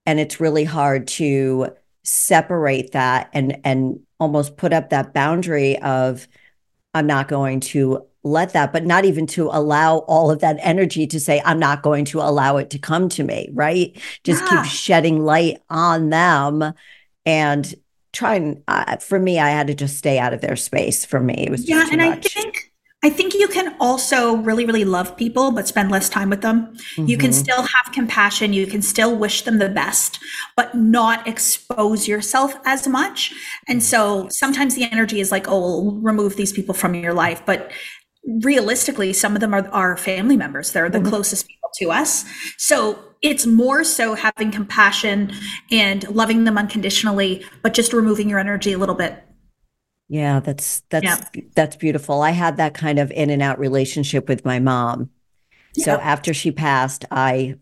[0.07, 6.27] and it's really hard to separate that and and almost put up that boundary of
[6.94, 11.06] I'm not going to let that, but not even to allow all of that energy
[11.08, 13.96] to say, I'm not going to allow it to come to me, right?
[14.24, 14.62] Just yeah.
[14.62, 16.72] keep shedding light on them
[17.26, 17.74] and
[18.12, 18.62] trying.
[18.68, 21.04] Uh, for me, I had to just stay out of their space.
[21.04, 22.26] For me, it was yeah, and much.
[22.26, 22.72] I think
[23.04, 26.72] I think you can also really, really love people, but spend less time with them.
[26.96, 27.06] Mm-hmm.
[27.06, 27.40] You can mm-hmm.
[27.40, 28.52] still have compassion.
[28.52, 30.20] You can still wish them the best,
[30.56, 33.35] but not expose yourself as much.
[33.66, 37.44] And so sometimes the energy is like, oh, we'll remove these people from your life.
[37.44, 37.72] But
[38.24, 40.72] realistically, some of them are our family members.
[40.72, 41.08] They're the mm-hmm.
[41.08, 42.24] closest people to us.
[42.58, 45.32] So it's more so having compassion
[45.70, 49.22] and loving them unconditionally, but just removing your energy a little bit
[50.12, 51.42] yeah, that's that's yeah.
[51.54, 52.20] that's beautiful.
[52.20, 55.08] I had that kind of in and out relationship with my mom.
[55.74, 55.85] Yeah.
[55.87, 57.54] So after she passed, I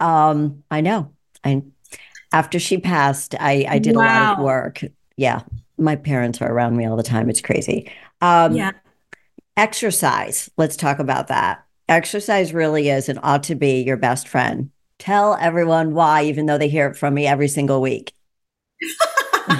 [0.00, 1.12] um I know.
[1.44, 1.62] I
[2.32, 4.02] after she passed, I I did wow.
[4.02, 4.80] a lot of work.
[5.16, 5.42] Yeah.
[5.78, 7.30] My parents are around me all the time.
[7.30, 7.88] It's crazy.
[8.20, 8.72] Um yeah.
[9.56, 10.50] Exercise.
[10.56, 11.64] Let's talk about that.
[11.88, 14.70] Exercise really is and ought to be your best friend.
[14.98, 18.12] Tell everyone why, even though they hear it from me every single week.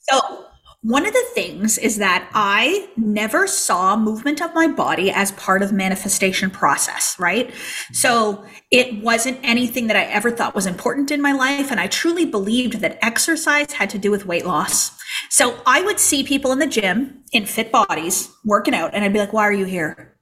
[0.00, 0.46] so
[0.82, 5.62] one of the things is that I never saw movement of my body as part
[5.62, 7.54] of manifestation process, right?
[7.92, 11.70] So it wasn't anything that I ever thought was important in my life.
[11.70, 14.90] And I truly believed that exercise had to do with weight loss.
[15.30, 19.12] So I would see people in the gym in fit bodies working out and I'd
[19.12, 20.16] be like, why are you here?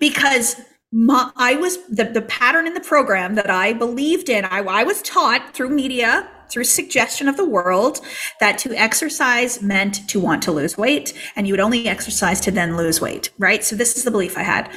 [0.00, 4.44] Because my, I was the, the pattern in the program that I believed in.
[4.44, 8.00] I, I was taught through media through suggestion of the world
[8.40, 12.50] that to exercise meant to want to lose weight and you would only exercise to
[12.50, 13.64] then lose weight, right?
[13.64, 14.70] So this is the belief I had.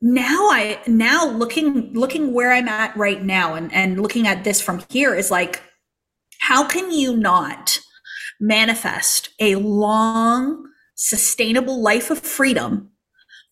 [0.00, 4.60] Now I now looking looking where I'm at right now and and looking at this
[4.60, 5.62] from here is like
[6.40, 7.80] how can you not
[8.38, 12.90] manifest a long sustainable life of freedom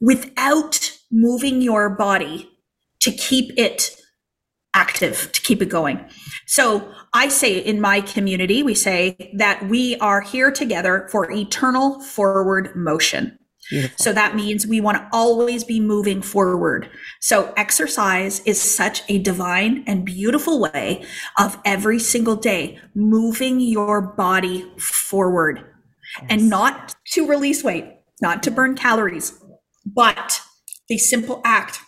[0.01, 2.51] without moving your body
[3.01, 3.97] to keep it
[4.75, 6.05] active to keep it going.
[6.47, 12.01] So I say in my community, we say that we are here together for eternal
[12.01, 13.39] forward motion.
[13.71, 13.97] Beautiful.
[13.99, 16.91] So that means we want to always be moving forward.
[17.21, 21.05] So exercise is such a divine and beautiful way
[21.39, 25.65] of every single day moving your body forward
[26.21, 26.27] yes.
[26.29, 27.87] and not to release weight,
[28.21, 29.41] not to burn calories,
[29.87, 30.41] but
[30.89, 31.81] the simple act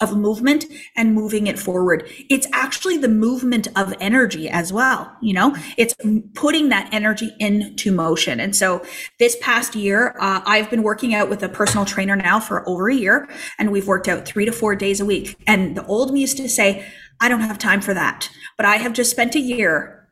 [0.00, 0.64] of movement
[0.96, 2.08] and moving it forward.
[2.30, 5.16] It's actually the movement of energy as well.
[5.20, 5.94] You know, it's
[6.34, 8.40] putting that energy into motion.
[8.40, 8.84] And so
[9.18, 12.88] this past year, uh, I've been working out with a personal trainer now for over
[12.88, 13.28] a year,
[13.58, 15.36] and we've worked out three to four days a week.
[15.46, 16.86] And the old me used to say,
[17.20, 18.30] I don't have time for that.
[18.56, 20.08] But I have just spent a year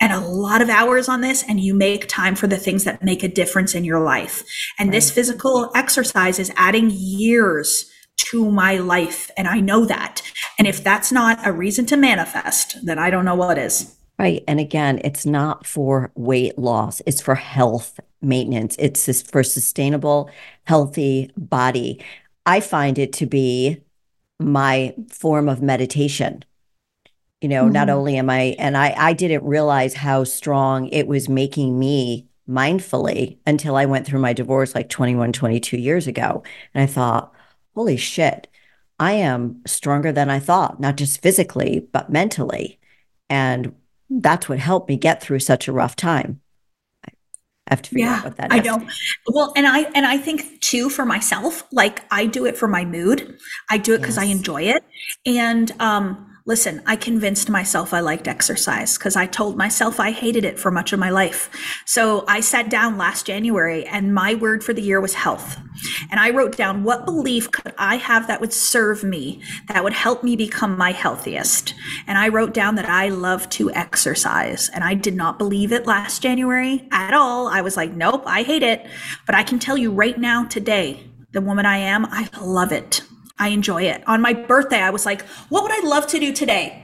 [0.00, 3.02] and a lot of hours on this and you make time for the things that
[3.02, 4.44] make a difference in your life.
[4.78, 4.96] And right.
[4.96, 9.30] this physical exercise is adding years to my life.
[9.36, 10.22] And I know that.
[10.58, 13.96] And if that's not a reason to manifest, then I don't know what is.
[14.18, 14.42] Right.
[14.48, 20.30] And again, it's not for weight loss, it's for health maintenance, it's for sustainable,
[20.64, 22.02] healthy body.
[22.46, 23.82] I find it to be
[24.40, 26.44] my form of meditation.
[27.42, 27.72] You know, mm-hmm.
[27.72, 32.26] not only am I, and I, I didn't realize how strong it was making me
[32.48, 36.42] mindfully until I went through my divorce like 21, 22 years ago.
[36.72, 37.34] And I thought,
[37.76, 38.48] holy shit,
[38.98, 42.80] I am stronger than I thought, not just physically, but mentally.
[43.28, 43.74] And
[44.08, 46.40] that's what helped me get through such a rough time.
[47.06, 47.12] I
[47.68, 48.60] have to figure yeah, out what that is.
[48.60, 48.88] I know.
[49.26, 52.84] Well, and I and I think too for myself, like I do it for my
[52.84, 53.38] mood.
[53.68, 54.24] I do it because yes.
[54.24, 54.84] I enjoy it.
[55.26, 60.44] And um Listen, I convinced myself I liked exercise because I told myself I hated
[60.44, 61.50] it for much of my life.
[61.84, 65.58] So I sat down last January and my word for the year was health.
[66.08, 69.92] And I wrote down what belief could I have that would serve me, that would
[69.92, 71.74] help me become my healthiest.
[72.06, 74.68] And I wrote down that I love to exercise.
[74.68, 77.48] And I did not believe it last January at all.
[77.48, 78.86] I was like, nope, I hate it.
[79.26, 83.02] But I can tell you right now, today, the woman I am, I love it.
[83.38, 84.06] I enjoy it.
[84.06, 86.82] On my birthday, I was like, what would I love to do today?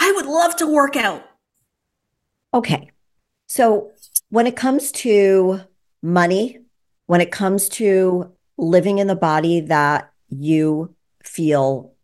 [0.00, 1.24] I would love to work out.
[2.52, 2.90] Okay.
[3.46, 3.90] So
[4.30, 5.60] when it comes to
[6.02, 6.58] money,
[7.06, 11.94] when it comes to living in the body that you feel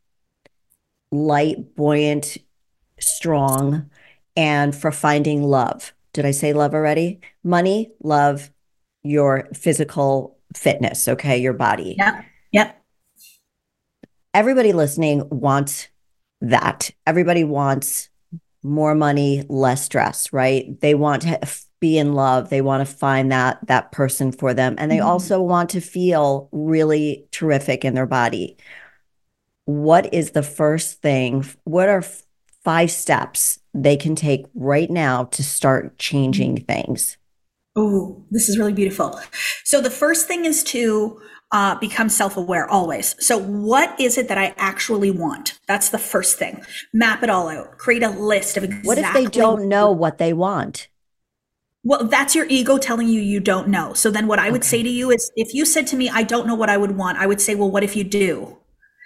[1.11, 2.39] light, buoyant,
[2.99, 3.91] strong,
[4.37, 5.93] and for finding love.
[6.13, 7.21] Did I say love already?
[7.43, 8.51] Money, love,
[9.03, 11.97] your physical fitness, okay, your body.
[11.99, 12.25] Yep.
[12.53, 12.84] Yep
[14.35, 15.89] everybody listening wants
[16.41, 16.91] that.
[17.07, 18.11] Everybody wants
[18.63, 20.79] more money, less stress, right?
[20.81, 21.39] They want to
[21.81, 22.51] be in love.
[22.51, 25.07] They want to find that that person for them and they mm-hmm.
[25.07, 28.57] also want to feel really terrific in their body.
[29.67, 31.45] What is the first thing?
[31.65, 32.05] What are
[32.65, 37.19] five steps they can take right now to start changing things?
[37.77, 39.21] Oh, this is really beautiful.
[39.65, 41.21] So the first thing is to
[41.55, 43.15] uh, become self aware always.
[43.25, 45.59] So, what is it that I actually want?
[45.69, 46.61] That's the first thing.
[46.93, 47.79] Map it all out.
[47.79, 48.89] Create a list of exactly.
[48.89, 50.89] What if they don't know what they want?
[51.85, 53.95] Well, that's your ego telling you you don't know.
[53.95, 54.69] So then, what I would okay.
[54.69, 56.97] say to you is, if you said to me, "I don't know what I would
[56.97, 58.59] want," I would say, "Well, what if you do?"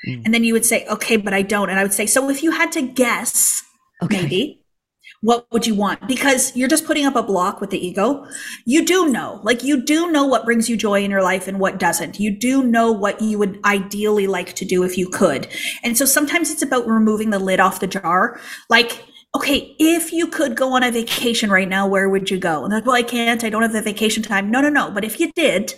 [0.08, 0.22] Mm.
[0.24, 2.42] And then you would say, "Okay, but I don't." And I would say, "So if
[2.42, 3.62] you had to guess,
[4.02, 4.22] okay.
[4.22, 4.64] maybe."
[5.20, 6.07] What would you want?
[6.07, 8.26] Because you're just putting up a block with the ego.
[8.64, 11.59] You do know, like you do know what brings you joy in your life and
[11.59, 12.20] what doesn't.
[12.20, 15.48] You do know what you would ideally like to do if you could.
[15.83, 18.40] And so sometimes it's about removing the lid off the jar.
[18.70, 19.04] Like,
[19.35, 22.64] okay, if you could go on a vacation right now, where would you go?
[22.64, 23.42] And like, well, I can't.
[23.42, 24.50] I don't have the vacation time.
[24.50, 24.90] No, no, no.
[24.90, 25.74] But if you did,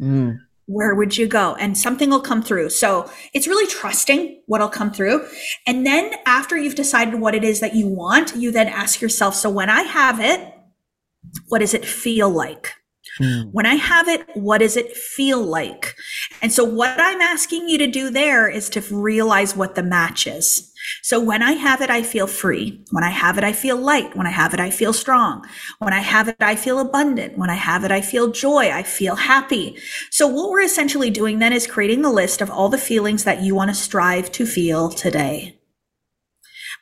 [0.00, 0.38] mm
[0.70, 1.56] where would you go?
[1.56, 2.70] And something will come through.
[2.70, 5.26] So it's really trusting what'll come through.
[5.66, 9.34] And then after you've decided what it is that you want, you then ask yourself,
[9.34, 10.54] so when I have it,
[11.48, 12.72] what does it feel like?
[13.20, 13.50] Mm.
[13.52, 15.96] When I have it, what does it feel like?
[16.40, 20.26] And so what I'm asking you to do there is to realize what the match
[20.26, 20.69] is.
[21.02, 22.84] So when I have it, I feel free.
[22.90, 24.16] When I have it, I feel light.
[24.16, 25.46] When I have it, I feel strong.
[25.78, 27.38] When I have it, I feel abundant.
[27.38, 28.70] When I have it, I feel joy.
[28.70, 29.76] I feel happy.
[30.10, 33.42] So what we're essentially doing then is creating a list of all the feelings that
[33.42, 35.60] you want to strive to feel today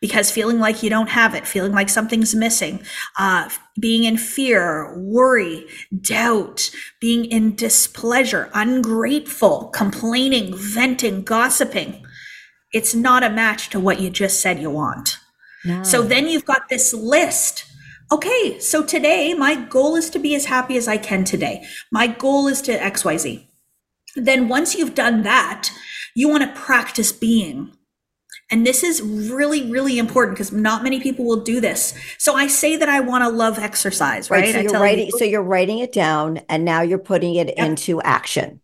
[0.01, 2.81] because feeling like you don't have it, feeling like something's missing,
[3.19, 3.49] uh,
[3.81, 5.67] being in fear, worry,
[6.01, 12.05] doubt, being in displeasure, ungrateful, complaining, venting, gossiping.
[12.73, 15.19] It's not a match to what you just said you want.
[15.65, 15.83] No.
[15.83, 17.65] So then you've got this list.
[18.11, 21.65] Okay, so today my goal is to be as happy as I can today.
[21.91, 23.47] My goal is to XYZ.
[24.17, 25.71] Then once you've done that,
[26.15, 27.73] you want to practice being.
[28.51, 31.95] And this is really, really important because not many people will do this.
[32.17, 34.43] So I say that I want to love exercise, right?
[34.43, 35.19] right so, you're writing, you.
[35.19, 37.59] so you're writing it down and now you're putting it yep.
[37.59, 38.63] into action.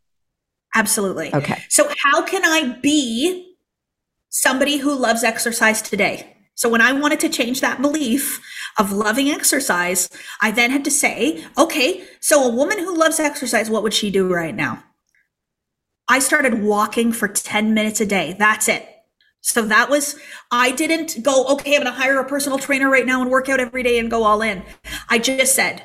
[0.75, 1.35] Absolutely.
[1.35, 1.63] Okay.
[1.69, 3.54] So how can I be
[4.35, 6.37] somebody who loves exercise today?
[6.57, 8.41] So when I wanted to change that belief
[8.79, 10.11] of loving exercise,
[10.41, 14.11] I then had to say, okay, so a woman who loves exercise, what would she
[14.11, 14.83] do right now?
[16.09, 18.35] I started walking for 10 minutes a day.
[18.37, 18.89] That's it.
[19.41, 20.17] So that was,
[20.51, 23.49] I didn't go, okay, I'm going to hire a personal trainer right now and work
[23.49, 24.65] out every day and go all in.
[25.09, 25.83] I just said,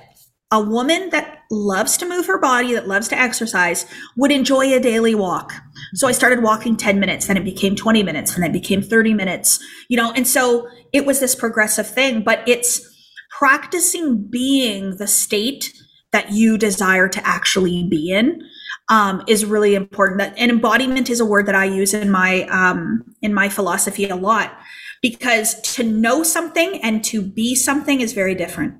[0.51, 3.85] a woman that loves to move her body, that loves to exercise,
[4.17, 5.53] would enjoy a daily walk.
[5.93, 8.81] So I started walking 10 minutes, then it became 20 minutes, and then it became
[8.81, 12.81] 30 minutes, you know, and so it was this progressive thing, but it's
[13.29, 15.73] practicing being the state
[16.11, 18.41] that you desire to actually be in
[18.89, 20.19] um, is really important.
[20.19, 24.09] That and embodiment is a word that I use in my um, in my philosophy
[24.09, 24.57] a lot
[25.01, 28.75] because to know something and to be something is very different.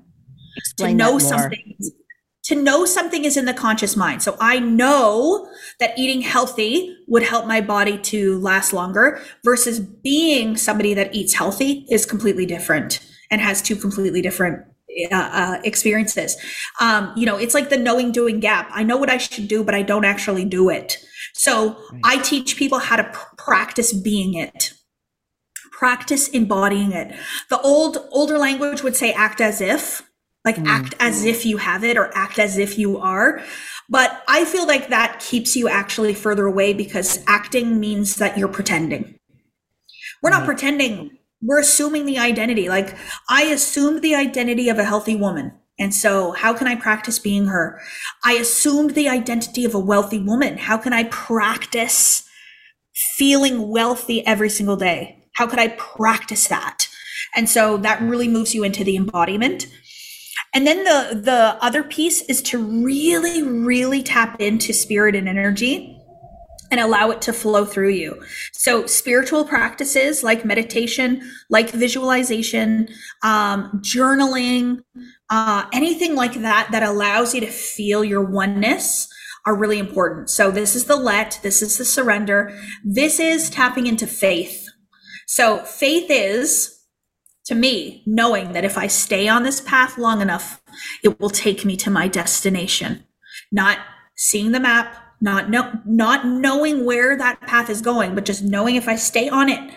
[0.56, 1.76] Explain to know something
[2.44, 4.22] to know something is in the conscious mind.
[4.22, 10.56] So I know that eating healthy would help my body to last longer versus being
[10.56, 14.64] somebody that eats healthy is completely different and has two completely different
[15.12, 16.36] uh, uh, experiences.
[16.80, 18.68] Um, you know, it's like the knowing doing gap.
[18.72, 20.98] I know what I should do, but I don't actually do it.
[21.34, 22.00] So right.
[22.04, 24.72] I teach people how to pr- practice being it,
[25.70, 27.14] practice embodying it.
[27.50, 30.09] The old older language would say act as if,
[30.44, 30.66] like mm.
[30.66, 33.42] act as if you have it or act as if you are.
[33.88, 38.48] But I feel like that keeps you actually further away because acting means that you're
[38.48, 39.18] pretending.
[40.22, 42.68] We're not pretending we're assuming the identity.
[42.68, 42.96] Like
[43.28, 45.52] I assumed the identity of a healthy woman.
[45.78, 47.80] And so how can I practice being her?
[48.24, 50.58] I assumed the identity of a wealthy woman.
[50.58, 52.28] How can I practice
[53.16, 55.24] feeling wealthy every single day?
[55.36, 56.86] How could I practice that?
[57.34, 59.68] And so that really moves you into the embodiment.
[60.52, 66.00] And then the the other piece is to really really tap into spirit and energy
[66.70, 68.22] and allow it to flow through you.
[68.52, 72.88] So, spiritual practices like meditation, like visualization,
[73.22, 74.82] um, journaling,
[75.30, 79.08] uh, anything like that that allows you to feel your oneness
[79.46, 80.30] are really important.
[80.30, 84.68] So, this is the let, this is the surrender, this is tapping into faith.
[85.26, 86.79] So, faith is
[87.50, 90.62] to me knowing that if I stay on this path long enough,
[91.02, 93.04] it will take me to my destination,
[93.50, 93.78] not
[94.16, 98.76] seeing the map not know, not knowing where that path is going, but just knowing
[98.76, 99.72] if I stay on it,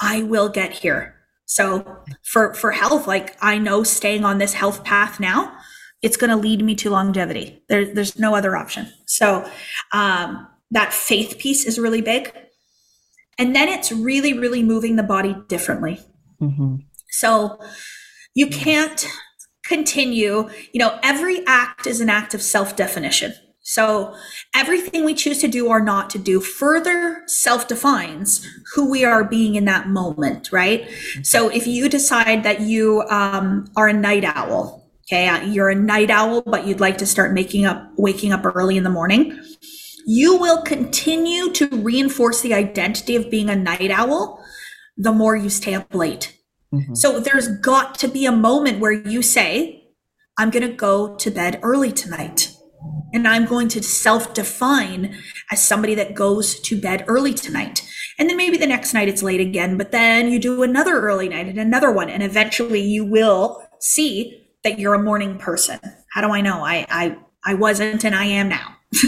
[0.00, 1.14] I will get here.
[1.46, 5.56] So for for health, like I know staying on this health path now,
[6.02, 7.62] it's going to lead me to longevity.
[7.68, 8.92] There, there's no other option.
[9.06, 9.48] So
[9.92, 12.34] um, that faith piece is really big,
[13.38, 16.00] and then it's really, really moving the body differently.
[16.40, 16.76] Mm-hmm.
[17.12, 17.58] So
[18.34, 19.06] you can't
[19.64, 20.48] continue.
[20.72, 23.32] You know, every act is an act of self definition.
[23.64, 24.14] So
[24.56, 29.22] everything we choose to do or not to do further self defines who we are
[29.22, 30.90] being in that moment, right?
[31.22, 35.76] So if you decide that you um, are a night owl, okay, uh, you're a
[35.76, 39.40] night owl, but you'd like to start making up, waking up early in the morning,
[40.06, 44.42] you will continue to reinforce the identity of being a night owl
[44.96, 46.36] the more you stay up late.
[46.72, 46.94] Mm-hmm.
[46.94, 49.84] So there's got to be a moment where you say,
[50.38, 52.54] I'm going to go to bed early tonight
[53.12, 55.16] and I'm going to self define
[55.50, 57.86] as somebody that goes to bed early tonight.
[58.18, 61.28] And then maybe the next night it's late again, but then you do another early
[61.28, 62.08] night and another one.
[62.08, 65.80] And eventually you will see that you're a morning person.
[66.12, 66.64] How do I know?
[66.64, 68.76] I, I, I wasn't and I am now.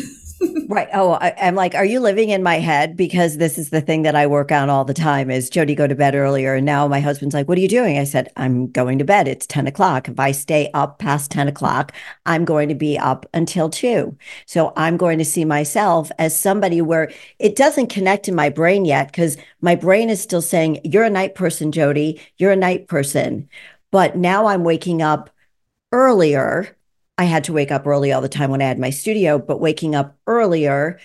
[0.68, 0.88] right.
[0.92, 2.96] Oh, I, am like, are you living in my head?
[2.96, 5.86] Because this is the thing that I work on all the time is Jody, go
[5.86, 6.54] to bed earlier.
[6.54, 7.98] And now my husband's like, what are you doing?
[7.98, 9.28] I said, I'm going to bed.
[9.28, 10.08] It's 10 o'clock.
[10.08, 11.92] If I stay up past 10 o'clock,
[12.26, 14.16] I'm going to be up until two.
[14.46, 18.84] So I'm going to see myself as somebody where it doesn't connect in my brain
[18.84, 22.20] yet because my brain is still saying, you're a night person, Jody.
[22.38, 23.48] You're a night person.
[23.90, 25.30] But now I'm waking up
[25.92, 26.76] earlier
[27.16, 29.60] I had to wake up early all the time when I had my studio, but
[29.60, 30.98] waking up earlier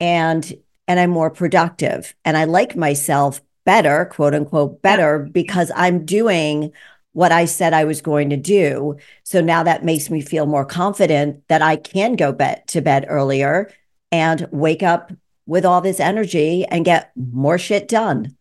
[0.00, 0.52] and
[0.86, 6.72] and I'm more productive and I like myself better, quote unquote, better because I'm doing
[7.12, 8.98] what I said I was going to do.
[9.22, 13.06] So now that makes me feel more confident that I can go bed to bed
[13.08, 13.72] earlier
[14.12, 15.12] and wake up
[15.46, 18.36] with all this energy and get more shit done.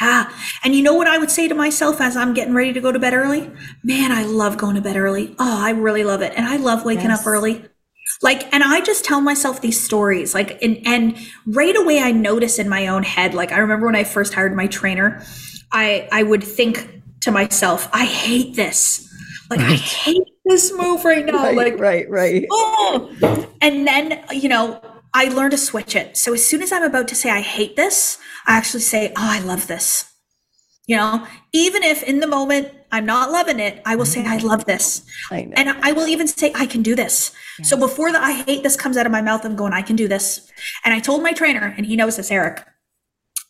[0.00, 0.32] Yeah.
[0.62, 2.92] And you know what I would say to myself as I'm getting ready to go
[2.92, 3.50] to bed early?
[3.82, 5.34] Man, I love going to bed early.
[5.38, 6.32] Oh, I really love it.
[6.36, 7.20] And I love waking yes.
[7.20, 7.64] up early.
[8.22, 11.16] Like, and I just tell myself these stories, like, and, and
[11.46, 14.56] right away I notice in my own head, like, I remember when I first hired
[14.56, 15.22] my trainer,
[15.72, 19.04] I, I would think to myself, I hate this.
[19.50, 19.70] Like, right.
[19.70, 21.44] I hate this move right now.
[21.44, 22.46] Right, like, right, right.
[22.50, 23.46] Oh.
[23.60, 24.80] And then, you know,
[25.14, 26.16] I learned to switch it.
[26.16, 29.14] So as soon as I'm about to say, I hate this, I actually say, Oh,
[29.16, 30.12] I love this.
[30.86, 34.38] You know, even if in the moment I'm not loving it, I will say, I
[34.38, 35.04] love this.
[35.30, 37.32] I and I will even say, I can do this.
[37.62, 39.96] So before the I hate this comes out of my mouth, I'm going, I can
[39.96, 40.50] do this.
[40.84, 42.64] And I told my trainer, and he knows this, Eric,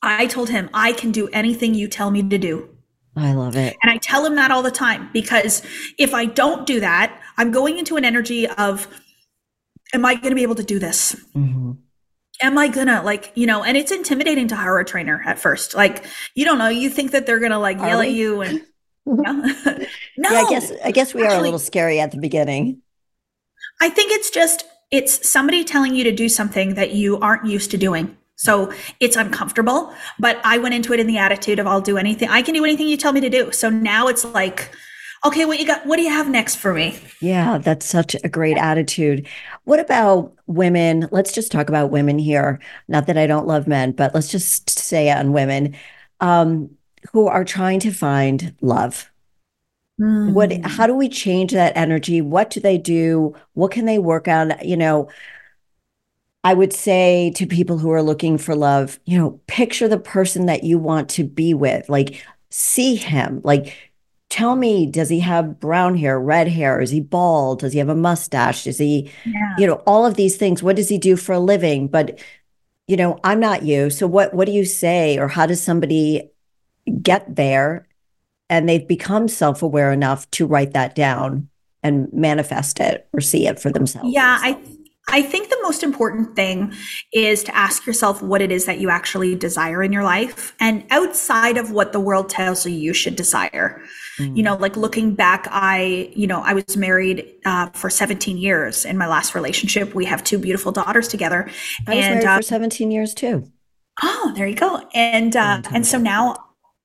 [0.02, 2.70] I told him, I can do anything you tell me to do.
[3.16, 3.76] I love it.
[3.82, 5.62] And I tell him that all the time because
[5.98, 8.88] if I don't do that, I'm going into an energy of,
[9.95, 11.14] am I going to be able to do this?
[11.34, 11.72] Mm-hmm.
[12.41, 15.74] Am I gonna like, you know, and it's intimidating to hire a trainer at first.
[15.74, 16.05] Like,
[16.36, 18.07] you don't know, you think that they're gonna like are yell we?
[18.07, 18.62] at you and
[19.07, 19.32] no.
[19.32, 19.55] no.
[20.16, 22.82] Yeah, I guess I guess we Actually, are a little scary at the beginning.
[23.80, 27.72] I think it's just it's somebody telling you to do something that you aren't used
[27.72, 28.16] to doing.
[28.36, 32.28] So it's uncomfortable, but I went into it in the attitude of I'll do anything.
[32.28, 33.51] I can do anything you tell me to do.
[33.51, 34.70] So now it's like,
[35.24, 35.84] okay, what you got?
[35.86, 36.98] What do you have next for me?
[37.20, 39.26] Yeah, that's such a great attitude.
[39.64, 41.08] What about women?
[41.10, 42.60] Let's just talk about women here.
[42.88, 45.76] Not that I don't love men, but let's just say on women
[46.20, 46.70] um,
[47.12, 49.10] who are trying to find love.
[50.00, 50.32] Mm.
[50.32, 50.52] What?
[50.64, 52.20] How do we change that energy?
[52.20, 53.34] What do they do?
[53.54, 54.54] What can they work on?
[54.62, 55.08] You know,
[56.44, 60.46] I would say to people who are looking for love, you know, picture the person
[60.46, 61.88] that you want to be with.
[61.88, 63.40] Like, see him.
[63.42, 63.88] Like,
[64.30, 66.80] tell me, does he have brown hair, red hair?
[66.80, 67.60] Is he bald?
[67.60, 68.66] Does he have a mustache?
[68.66, 69.54] Is he, yeah.
[69.58, 70.62] you know, all of these things?
[70.62, 71.88] What does he do for a living?
[71.88, 72.18] But,
[72.86, 73.90] you know, I'm not you.
[73.90, 75.18] So what what do you say?
[75.18, 76.30] Or how does somebody
[77.02, 77.86] get there
[78.50, 81.48] and they've become self-aware enough to write that down
[81.82, 84.10] and manifest it or see it for themselves?
[84.10, 84.58] Yeah, I
[85.11, 86.72] I think the most important thing
[87.12, 90.84] is to ask yourself what it is that you actually desire in your life and
[90.90, 93.82] outside of what the world tells you you should desire.
[94.18, 94.36] Mm.
[94.36, 98.84] You know, like looking back, I, you know, I was married uh, for 17 years
[98.84, 99.94] in my last relationship.
[99.94, 101.50] We have two beautiful daughters together.
[101.86, 103.50] I was and, married uh, for 17 years too.
[104.02, 104.88] Oh, there you go.
[104.94, 106.36] And, uh, and so now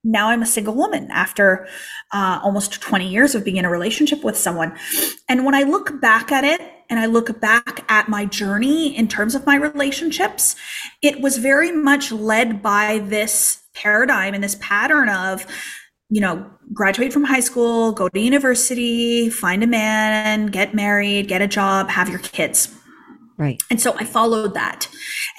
[0.04, 1.66] now I'm a single woman after
[2.12, 4.78] uh, almost 20 years of being in a relationship with someone.
[5.30, 9.08] And when I look back at it, and I look back at my journey in
[9.08, 10.56] terms of my relationships,
[11.02, 15.46] it was very much led by this paradigm and this pattern of,
[16.10, 21.42] you know, graduate from high school, go to university, find a man, get married, get
[21.42, 22.74] a job, have your kids.
[23.38, 23.62] Right.
[23.70, 24.88] And so I followed that.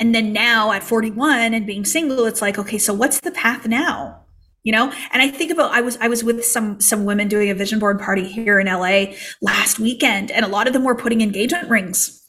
[0.01, 3.67] And then now at 41 and being single, it's like, okay, so what's the path
[3.69, 4.24] now?
[4.65, 4.93] You know?
[5.13, 7.79] And i think about i was i was with some some women doing a vision
[7.79, 9.05] board party here in la
[9.41, 12.21] last weekend and a lot of them were putting engagement rings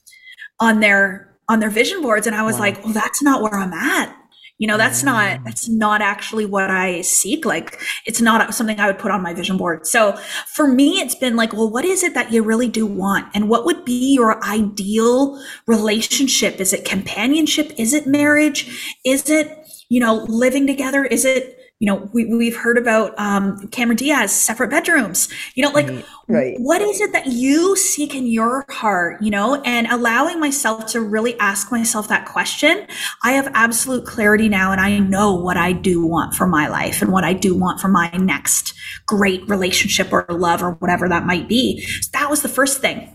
[0.60, 2.62] on their on their vision boards and i was wow.
[2.62, 4.16] like well that's not where i'm at.
[4.58, 5.44] You know that's not mm.
[5.44, 9.34] that's not actually what i seek like it's not something i would put on my
[9.34, 9.86] vision board.
[9.86, 10.18] So
[10.54, 13.50] for me it's been like well what is it that you really do want and
[13.50, 16.62] what would be your ideal relationship?
[16.62, 17.74] Is it companionship?
[17.78, 18.96] Is it marriage?
[19.04, 21.04] Is it you know living together?
[21.04, 25.28] Is it you know, we, we've heard about um, Cameron Diaz, separate bedrooms.
[25.56, 26.56] You know, like, right, right.
[26.60, 31.02] what is it that you seek in your heart, you know, and allowing myself to
[31.02, 32.88] really ask myself that question.
[33.24, 37.02] I have absolute clarity now, and I know what I do want for my life
[37.02, 38.74] and what I do want for my next
[39.06, 41.82] great relationship or love or whatever that might be.
[41.82, 43.15] So that was the first thing.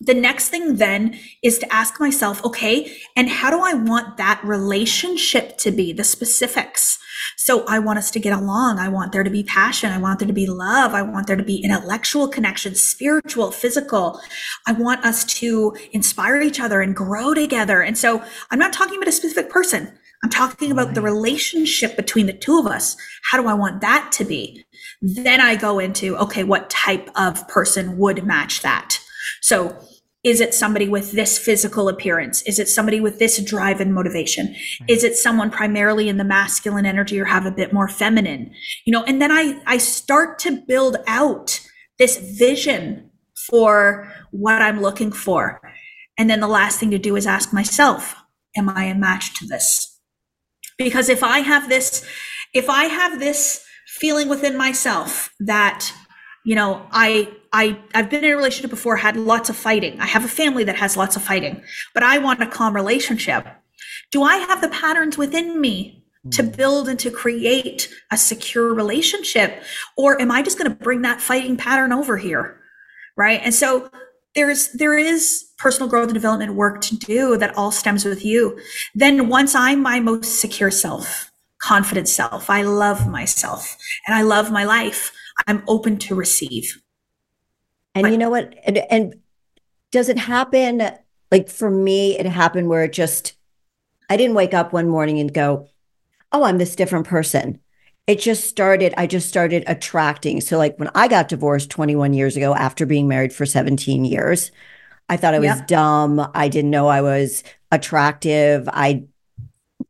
[0.00, 4.40] The next thing then is to ask myself, okay, and how do I want that
[4.42, 5.92] relationship to be?
[5.92, 6.98] The specifics.
[7.36, 8.78] So I want us to get along.
[8.78, 9.92] I want there to be passion.
[9.92, 10.94] I want there to be love.
[10.94, 14.20] I want there to be intellectual connection, spiritual, physical.
[14.66, 17.82] I want us to inspire each other and grow together.
[17.82, 19.92] And so I'm not talking about a specific person.
[20.22, 22.96] I'm talking about the relationship between the two of us.
[23.30, 24.64] How do I want that to be?
[25.00, 28.98] Then I go into, okay, what type of person would match that?
[29.40, 29.78] So
[30.22, 32.42] is it somebody with this physical appearance?
[32.42, 34.48] Is it somebody with this drive and motivation?
[34.48, 34.90] Right.
[34.90, 38.52] Is it someone primarily in the masculine energy or have a bit more feminine?
[38.84, 41.60] You know, and then I, I start to build out
[41.98, 43.10] this vision
[43.48, 45.60] for what I'm looking for.
[46.18, 48.14] And then the last thing to do is ask myself,
[48.56, 49.98] am I a match to this?
[50.76, 52.06] Because if I have this,
[52.52, 55.92] if I have this feeling within myself that,
[56.44, 59.98] you know, I I, I've been in a relationship before, had lots of fighting.
[60.00, 61.62] I have a family that has lots of fighting,
[61.94, 63.46] but I want a calm relationship.
[64.12, 66.50] Do I have the patterns within me to hmm.
[66.50, 69.62] build and to create a secure relationship?
[69.96, 72.60] Or am I just going to bring that fighting pattern over here?
[73.16, 73.40] Right.
[73.42, 73.90] And so
[74.34, 78.60] there's, there is personal growth and development work to do that all stems with you.
[78.94, 83.76] Then once I'm my most secure self, confident self, I love myself
[84.06, 85.12] and I love my life.
[85.46, 86.80] I'm open to receive.
[87.94, 88.54] And you know what?
[88.64, 89.14] And, and
[89.90, 90.82] does it happen?
[91.30, 93.34] Like for me, it happened where it just,
[94.08, 95.68] I didn't wake up one morning and go,
[96.32, 97.60] oh, I'm this different person.
[98.06, 100.40] it just started, I just started attracting.
[100.40, 104.50] So, like when I got divorced 21 years ago after being married for 17 years,
[105.08, 106.28] I thought I was dumb.
[106.34, 108.68] I didn't know I was attractive.
[108.72, 109.04] I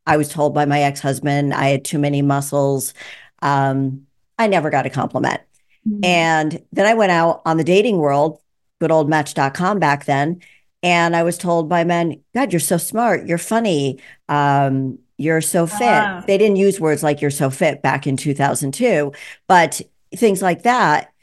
[0.05, 2.93] I was told by my ex-husband I had too many muscles.
[3.41, 4.07] Um,
[4.41, 5.41] I never got a compliment.
[5.87, 6.03] Mm-hmm.
[6.03, 8.39] And then I went out on the dating world,
[8.79, 10.41] good old match.com back then.
[10.83, 13.27] And I was told by men, God, you're so smart.
[13.27, 13.99] You're funny.
[14.27, 15.87] Um, you're so fit.
[15.87, 19.13] Uh, they didn't use words like you're so fit back in 2002,
[19.47, 19.79] but
[20.15, 21.13] things like that.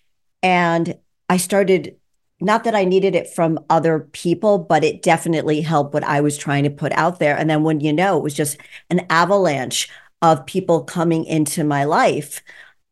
[0.41, 0.97] And
[1.29, 1.97] I started,
[2.41, 6.39] not that I needed it from other people, but it definitely helped what I was
[6.39, 7.37] trying to put out there.
[7.37, 8.59] And then when you know, it was just
[8.89, 9.89] an avalanche
[10.23, 12.41] of people coming into my life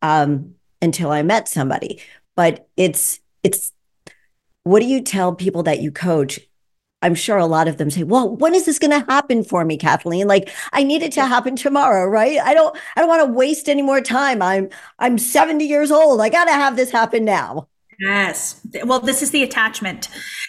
[0.07, 2.01] um, until I met somebody.
[2.37, 3.73] But it's, it's,
[4.63, 6.39] what do you tell people that you coach?
[7.03, 9.65] I'm sure a lot of them say, "Well, when is this going to happen for
[9.65, 10.27] me, Kathleen?
[10.27, 12.39] Like I need it to happen tomorrow, right?
[12.41, 14.41] I don't I don't want to waste any more time.
[14.43, 16.21] I'm I'm 70 years old.
[16.21, 18.61] I got to have this happen now." Yes.
[18.85, 20.09] Well, this is the attachment.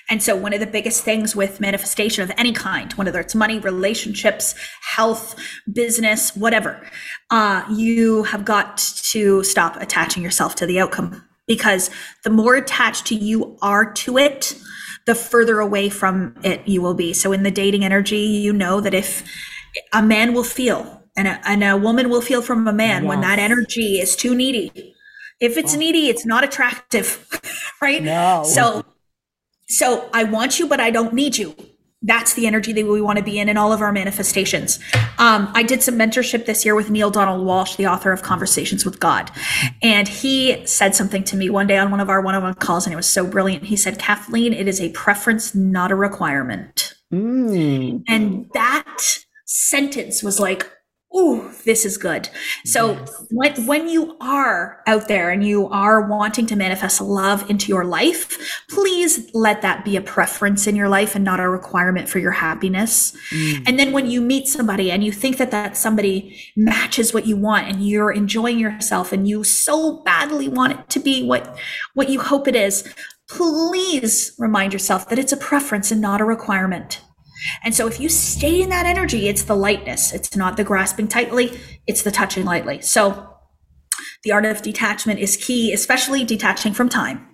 [0.09, 3.59] And so, one of the biggest things with manifestation of any kind, whether it's money,
[3.59, 5.35] relationships, health,
[5.71, 6.85] business, whatever,
[7.29, 8.77] uh, you have got
[9.11, 11.89] to stop attaching yourself to the outcome because
[12.23, 14.53] the more attached to you are to it,
[15.05, 17.13] the further away from it you will be.
[17.13, 19.23] So in the dating energy, you know that if
[19.93, 23.09] a man will feel and a, and a woman will feel from a man yes.
[23.09, 24.93] when that energy is too needy.
[25.39, 25.79] If it's oh.
[25.79, 27.27] needy, it's not attractive,
[27.81, 28.03] right?
[28.03, 28.43] No.
[28.43, 28.85] So,
[29.67, 31.55] so I want you, but I don't need you
[32.03, 34.79] that's the energy that we want to be in in all of our manifestations.
[35.17, 38.85] Um, I did some mentorship this year with Neale Donald Walsch, the author of Conversations
[38.85, 39.31] with God.
[39.81, 42.53] And he said something to me one day on one of our one on one
[42.53, 43.63] calls, and it was so brilliant.
[43.63, 46.93] He said, Kathleen, it is a preference, not a requirement.
[47.11, 48.03] Mm.
[48.07, 50.69] And that sentence was like,
[51.13, 52.29] oh, this is good.
[52.65, 53.25] So yes.
[53.31, 57.85] when, when you are out there and you are wanting to manifest love into your
[57.85, 62.19] life, please let that be a preference in your life and not a requirement for
[62.19, 63.15] your happiness.
[63.31, 63.63] Mm.
[63.67, 67.37] And then when you meet somebody and you think that that somebody matches what you
[67.37, 71.57] want and you're enjoying yourself and you so badly want it to be what,
[71.93, 72.93] what you hope it is,
[73.29, 77.01] please remind yourself that it's a preference and not a requirement.
[77.63, 80.13] And so if you stay in that energy, it's the lightness.
[80.13, 82.81] It's not the grasping tightly, it's the touching lightly.
[82.81, 83.33] So
[84.23, 87.27] the art of detachment is key, especially detaching from time.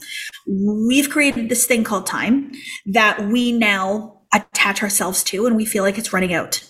[0.48, 2.52] We've created this thing called time
[2.86, 6.64] that we now attach ourselves to and we feel like it's running out.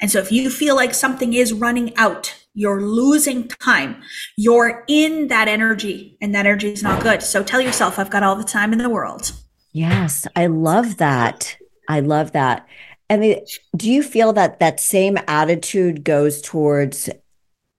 [0.00, 4.02] And so if you feel like something is running out, you're losing time.
[4.36, 7.22] You're in that energy and that energy is not good.
[7.22, 9.32] So tell yourself, I've got all the time in the world.
[9.72, 11.56] Yes, I love that.
[11.88, 12.66] I love that.
[13.08, 13.40] And
[13.76, 17.10] do you feel that that same attitude goes towards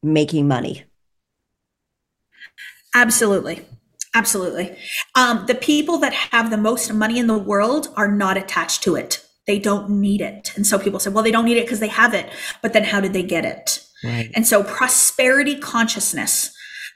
[0.03, 0.83] making money?
[2.93, 3.65] Absolutely.
[4.13, 4.77] Absolutely.
[5.15, 8.95] Um, the people that have the most money in the world are not attached to
[8.95, 9.25] it.
[9.47, 10.53] They don't need it.
[10.55, 12.29] And so people say, well, they don't need it because they have it.
[12.61, 13.83] But then how did they get it?
[14.03, 14.29] Right.
[14.35, 16.52] And so prosperity consciousness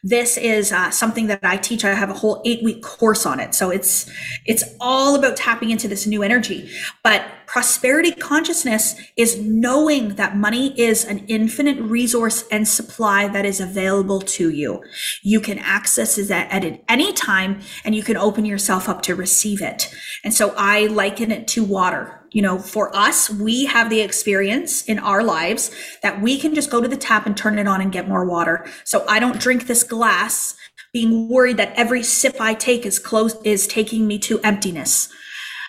[0.07, 1.83] this is uh, something that I teach.
[1.83, 3.53] I have a whole eight week course on it.
[3.53, 4.09] So it's,
[4.45, 6.71] it's all about tapping into this new energy.
[7.03, 13.59] But prosperity consciousness is knowing that money is an infinite resource and supply that is
[13.59, 14.81] available to you.
[15.23, 19.15] You can access it at, at any time and you can open yourself up to
[19.15, 19.93] receive it.
[20.23, 24.83] And so I liken it to water you know, for us, we have the experience
[24.83, 25.71] in our lives
[26.03, 28.25] that we can just go to the tap and turn it on and get more
[28.25, 28.63] water.
[28.83, 30.55] So I don't drink this glass
[30.93, 35.09] being worried that every sip I take is close is taking me to emptiness.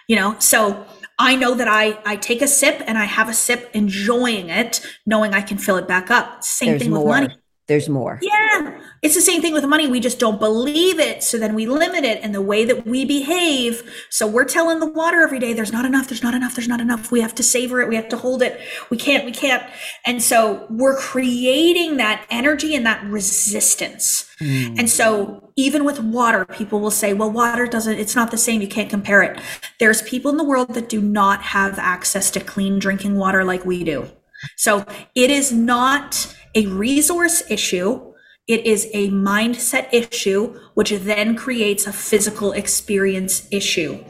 [0.09, 0.87] You know, so
[1.19, 4.87] I know that I I take a sip and I have a sip enjoying it,
[5.07, 6.45] knowing I can fill it back up.
[6.45, 7.35] Same There's thing with money.
[7.67, 8.19] There's more.
[8.21, 8.79] Yeah.
[9.03, 9.87] It's the same thing with money.
[9.87, 11.23] We just don't believe it.
[11.23, 14.07] So then we limit it in the way that we behave.
[14.11, 16.81] So we're telling the water every day, there's not enough, there's not enough, there's not
[16.81, 17.13] enough.
[17.13, 17.89] We have to savor it.
[17.89, 18.61] We have to hold it.
[18.91, 19.63] We can't, we can't.
[20.05, 24.29] And so we're creating that energy and that resistance.
[24.41, 24.79] Mm.
[24.79, 28.61] And so even with water, people will say, well, water doesn't, it's not the same.
[28.61, 29.41] You can't compare it.
[29.79, 33.65] There's people in the world that do not have access to clean drinking water like
[33.65, 34.09] we do.
[34.57, 34.85] So
[35.15, 38.08] it is not a resource issue.
[38.49, 44.03] It is a mindset issue, which then creates a physical experience issue.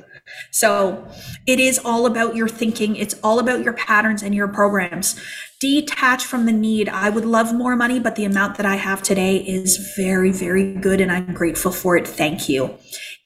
[0.50, 1.08] So
[1.46, 2.96] it is all about your thinking.
[2.96, 5.20] It's all about your patterns and your programs.
[5.60, 6.88] Detach from the need.
[6.88, 10.74] I would love more money, but the amount that I have today is very, very
[10.74, 11.00] good.
[11.00, 12.06] And I'm grateful for it.
[12.06, 12.76] Thank you.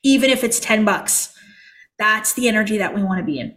[0.03, 1.35] Even if it's 10 bucks,
[1.99, 3.55] that's the energy that we want to be in.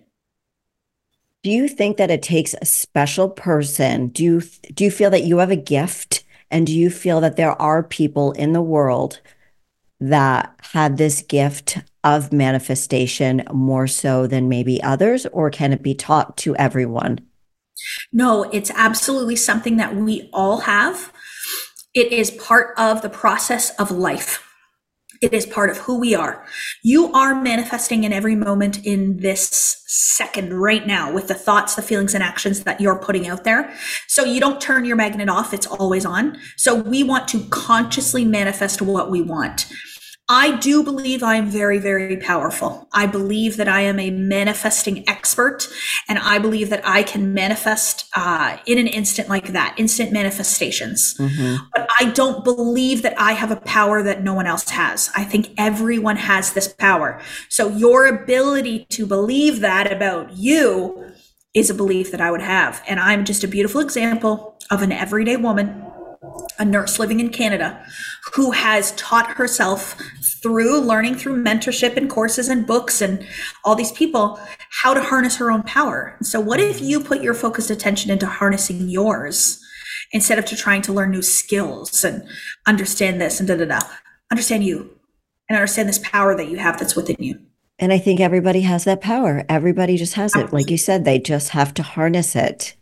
[1.41, 4.07] Do you think that it takes a special person?
[4.07, 4.41] Do you
[4.73, 6.24] do you feel that you have a gift
[6.55, 9.19] And do you feel that there are people in the world
[9.99, 15.93] that have this gift of manifestation more so than maybe others, or can it be
[15.93, 17.19] taught to everyone?
[18.13, 21.11] No, it's absolutely something that we all have.
[21.93, 24.44] It is part of the process of life.
[25.22, 26.45] It is part of who we are.
[26.84, 31.82] You are manifesting in every moment in this second right now with the thoughts, the
[31.82, 33.74] feelings, and actions that you're putting out there.
[34.07, 36.38] So you don't turn your magnet off, it's always on.
[36.57, 39.68] So we want to consciously manifest what we want.
[40.28, 42.88] I do believe I am very, very powerful.
[42.91, 45.67] I believe that I am a manifesting expert,
[46.09, 51.15] and I believe that I can manifest uh, in an instant like that, instant manifestations.
[51.19, 51.65] Mm-hmm.
[51.76, 55.11] But I don't believe that I have a power that no one else has.
[55.15, 57.21] I think everyone has this power.
[57.49, 61.13] So your ability to believe that about you
[61.53, 62.84] is a belief that I would have.
[62.88, 65.84] And I'm just a beautiful example of an everyday woman
[66.59, 67.83] a nurse living in Canada
[68.33, 69.95] who has taught herself
[70.41, 73.25] through learning through mentorship and courses and books and
[73.63, 76.17] all these people how to harness her own power.
[76.21, 79.61] So what if you put your focused attention into harnessing yours
[80.11, 82.27] instead of to trying to learn new skills and
[82.65, 83.79] understand this and da da da.
[84.31, 84.97] Understand you
[85.49, 87.39] and understand this power that you have that's within you.
[87.77, 89.43] And I think everybody has that power.
[89.49, 90.53] Everybody just has it.
[90.53, 92.75] Like you said, they just have to harness it.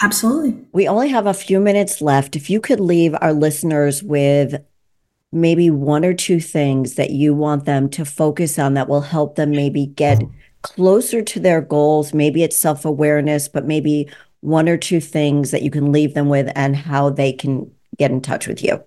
[0.00, 0.64] Absolutely.
[0.72, 2.36] We only have a few minutes left.
[2.36, 4.54] If you could leave our listeners with
[5.32, 9.36] maybe one or two things that you want them to focus on that will help
[9.36, 10.22] them maybe get
[10.62, 14.08] closer to their goals, maybe it's self awareness, but maybe
[14.40, 18.10] one or two things that you can leave them with and how they can get
[18.10, 18.82] in touch with you.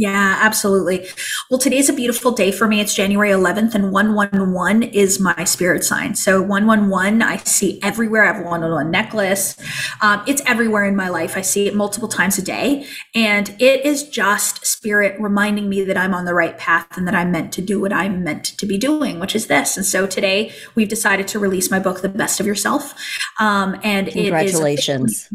[0.00, 1.08] Yeah, absolutely.
[1.50, 2.78] Well, today's a beautiful day for me.
[2.80, 6.14] It's January 11th, and 111 is my spirit sign.
[6.14, 8.22] So, 111, I see everywhere.
[8.22, 9.56] I have a 111 necklace.
[10.00, 11.36] Um, it's everywhere in my life.
[11.36, 12.86] I see it multiple times a day.
[13.16, 17.16] And it is just spirit reminding me that I'm on the right path and that
[17.16, 19.76] I'm meant to do what I'm meant to be doing, which is this.
[19.76, 22.94] And so, today we've decided to release my book, The Best of Yourself.
[23.40, 25.28] Um, and congratulations.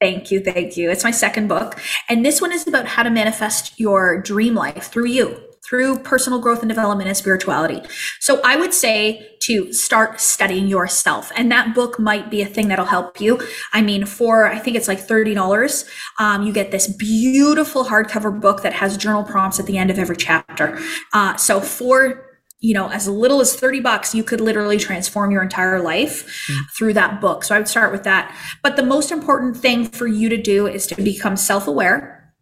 [0.00, 0.40] Thank you.
[0.40, 0.90] Thank you.
[0.90, 1.78] It's my second book.
[2.08, 6.40] And this one is about how to manifest your dream life through you, through personal
[6.40, 7.82] growth and development and spirituality.
[8.18, 11.30] So I would say to start studying yourself.
[11.36, 13.40] And that book might be a thing that'll help you.
[13.74, 15.86] I mean, for I think it's like $30,
[16.18, 19.98] um, you get this beautiful hardcover book that has journal prompts at the end of
[19.98, 20.78] every chapter.
[21.12, 22.29] Uh, so for
[22.60, 26.60] you know, as little as 30 bucks, you could literally transform your entire life mm.
[26.76, 27.42] through that book.
[27.42, 28.36] So I would start with that.
[28.62, 32.34] But the most important thing for you to do is to become self aware,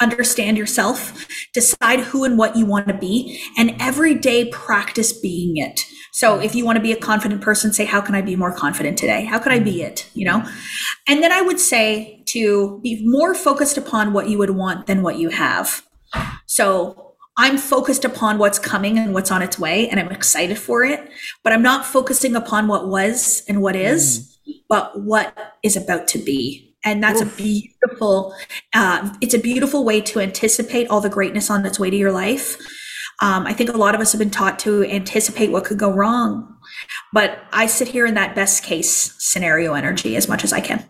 [0.00, 5.56] understand yourself, decide who and what you want to be, and every day practice being
[5.56, 5.80] it.
[6.12, 8.52] So if you want to be a confident person, say, how can I be more
[8.52, 9.24] confident today?
[9.24, 10.10] How can I be it?
[10.12, 10.46] You know?
[11.08, 15.02] And then I would say to be more focused upon what you would want than
[15.02, 15.82] what you have.
[16.44, 17.01] So
[17.36, 21.10] I'm focused upon what's coming and what's on its way, and I'm excited for it.
[21.42, 24.54] But I'm not focusing upon what was and what is, mm.
[24.68, 26.74] but what is about to be.
[26.84, 27.32] And that's Oof.
[27.32, 28.34] a beautiful,
[28.74, 32.12] uh, it's a beautiful way to anticipate all the greatness on its way to your
[32.12, 32.58] life.
[33.20, 35.92] Um, I think a lot of us have been taught to anticipate what could go
[35.92, 36.56] wrong,
[37.12, 40.84] but I sit here in that best case scenario energy as much as I can.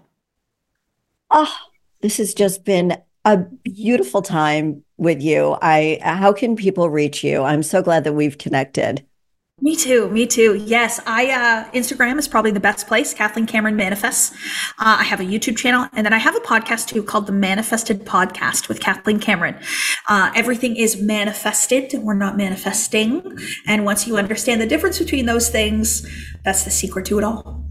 [1.31, 1.55] Oh,
[2.01, 5.57] this has just been a beautiful time with you.
[5.63, 7.43] I how can people reach you?
[7.43, 9.07] I'm so glad that we've connected.
[9.61, 10.09] Me too.
[10.11, 10.57] Me too.
[10.57, 13.15] Yes, I uh, Instagram is probably the best place.
[13.15, 14.33] Kathleen Cameron manifests.
[14.79, 17.33] Uh, I have a YouTube channel, and then I have a podcast too called the
[17.33, 19.57] Manifested Podcast with Kathleen Cameron.
[20.09, 21.93] Uh, everything is manifested.
[21.95, 26.09] We're not manifesting, and once you understand the difference between those things,
[26.45, 27.65] that's the secret to it all.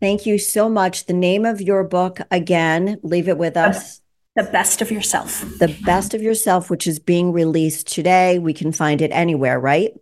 [0.00, 1.06] Thank you so much.
[1.06, 2.98] The name of your book again.
[3.04, 4.00] Leave it with us.
[4.36, 5.40] The Best of Yourself.
[5.58, 8.38] The Best of Yourself, which is being released today.
[8.38, 9.92] We can find it anywhere, right?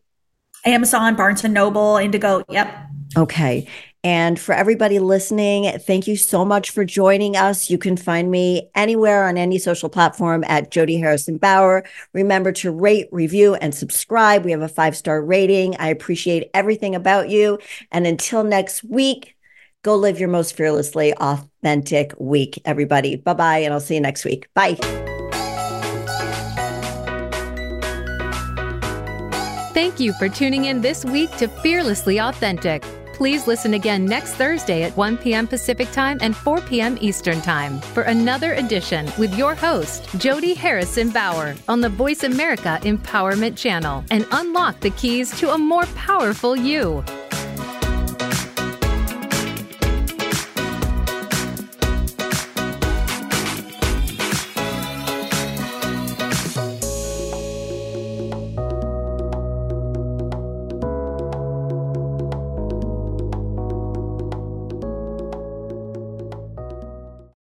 [0.64, 2.42] Amazon, Barnes and Noble, Indigo.
[2.48, 2.74] Yep.
[3.16, 3.68] Okay.
[4.02, 7.70] And for everybody listening, thank you so much for joining us.
[7.70, 11.84] You can find me anywhere on any social platform at Jody Harrison Bauer.
[12.12, 14.44] Remember to rate, review, and subscribe.
[14.44, 15.76] We have a five star rating.
[15.76, 17.58] I appreciate everything about you.
[17.92, 19.33] And until next week,
[19.84, 23.16] Go live your most fearlessly authentic week, everybody.
[23.16, 24.48] Bye bye, and I'll see you next week.
[24.54, 24.78] Bye.
[29.74, 32.82] Thank you for tuning in this week to Fearlessly Authentic.
[33.12, 35.46] Please listen again next Thursday at 1 p.m.
[35.46, 36.96] Pacific Time and 4 p.m.
[37.02, 42.78] Eastern Time for another edition with your host, Jody Harrison Bauer, on the Voice America
[42.82, 47.04] Empowerment Channel and unlock the keys to a more powerful you.